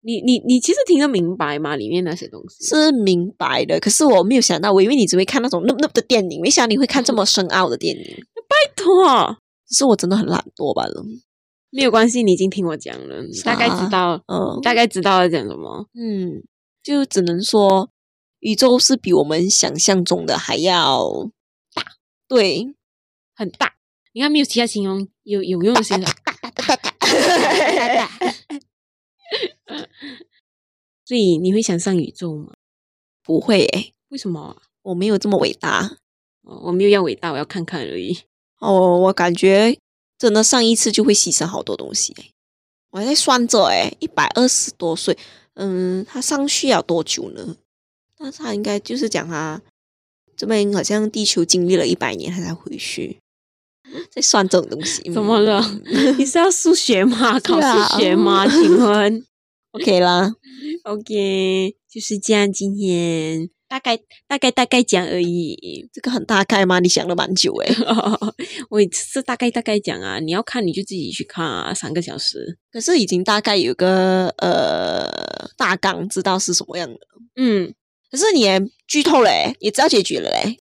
[0.07, 1.75] 你你你其实听得明白吗？
[1.75, 8.25] 里面那些东西是明白的，可是我没有想到，我以为你只会看那种 n o n o 的电影，没想到你会看这么深奥的电影。
[8.49, 9.37] 拜托，
[9.69, 11.05] 是我真的很懒惰罢了。
[11.71, 15.89] 没有关系，你已经听我讲了，大概知道，嗯、大概知道要讲什么。
[15.95, 16.41] 嗯，
[16.85, 17.91] 就只能说
[18.39, 21.29] 宇宙是比我们想象中的还要
[21.75, 21.83] 大，
[22.29, 22.69] 对，
[23.35, 23.75] 很大。
[24.13, 26.09] 你看，没有其他形容有有用的形容。
[31.05, 32.53] 所以你会想上宇宙吗？
[33.23, 34.63] 不会诶，为什么？
[34.83, 35.99] 我没有这么伟大。
[36.43, 38.17] 我没有要伟大，我要看看而已。
[38.59, 39.77] 哦，我感觉
[40.17, 42.15] 真的上一次就会牺牲好多东西。
[42.91, 45.19] 我还在算着，诶，一百二十多岁，
[45.55, 47.57] 嗯，他上去要多久呢？
[48.19, 49.61] 那他应该就是讲他
[50.37, 53.19] 这边好像地球经历了一百年，他才回去。
[54.11, 55.63] 在算这种东西，怎么了？
[56.19, 57.39] 你是要数学吗？
[57.41, 58.47] 考数学吗？
[58.49, 59.25] 请问
[59.73, 60.33] ？OK 啦
[60.85, 62.51] ，OK，就是这样。
[62.53, 65.89] 今天大概大概大概讲而已。
[65.93, 66.79] 这个很大概吗？
[66.81, 67.75] 你想了蛮久诶
[68.71, 70.19] 我也是大概大概讲啊。
[70.19, 72.59] 你要看你就自己去看啊，三个小时。
[72.73, 75.07] 可是已经大概有个呃
[75.57, 76.99] 大纲，知道是什么样的。
[77.37, 77.75] 嗯，
[78.11, 79.31] 可是你也剧透了，
[79.61, 80.59] 也知道结局了嘞。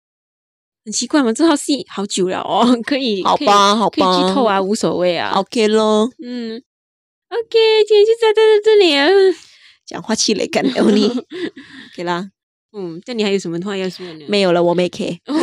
[0.85, 1.33] 很奇怪吗？
[1.33, 6.61] 这套戏好久了哦， 可以，好吧，好吧，可以剧透啊，无所谓啊，OK 咯，嗯
[7.29, 9.07] ，OK，今天就在这这里啊，
[9.85, 11.07] 讲话气雷干掉你，
[11.91, 12.29] OK 啦，
[12.77, 14.25] 嗯，那你还有什么话要说呢？
[14.27, 15.33] 没有了，我没 K，OK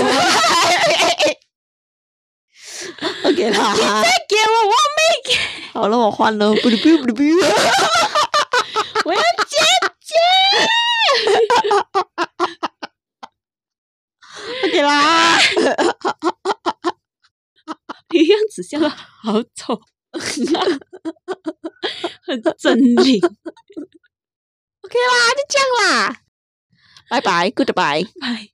[3.51, 5.39] 啦，你再给我，我没 K，
[5.73, 7.23] 好了，我换了，不不不不不，
[9.07, 9.57] 我要姐
[10.01, 10.15] 姐。
[14.65, 15.39] OK 啦，
[18.11, 19.81] 你样子笑得好丑，
[20.13, 20.23] 很
[22.43, 23.21] 狰狞。
[24.83, 26.23] OK 啦，就这样啦，
[27.09, 28.51] 拜拜，Goodbye，拜。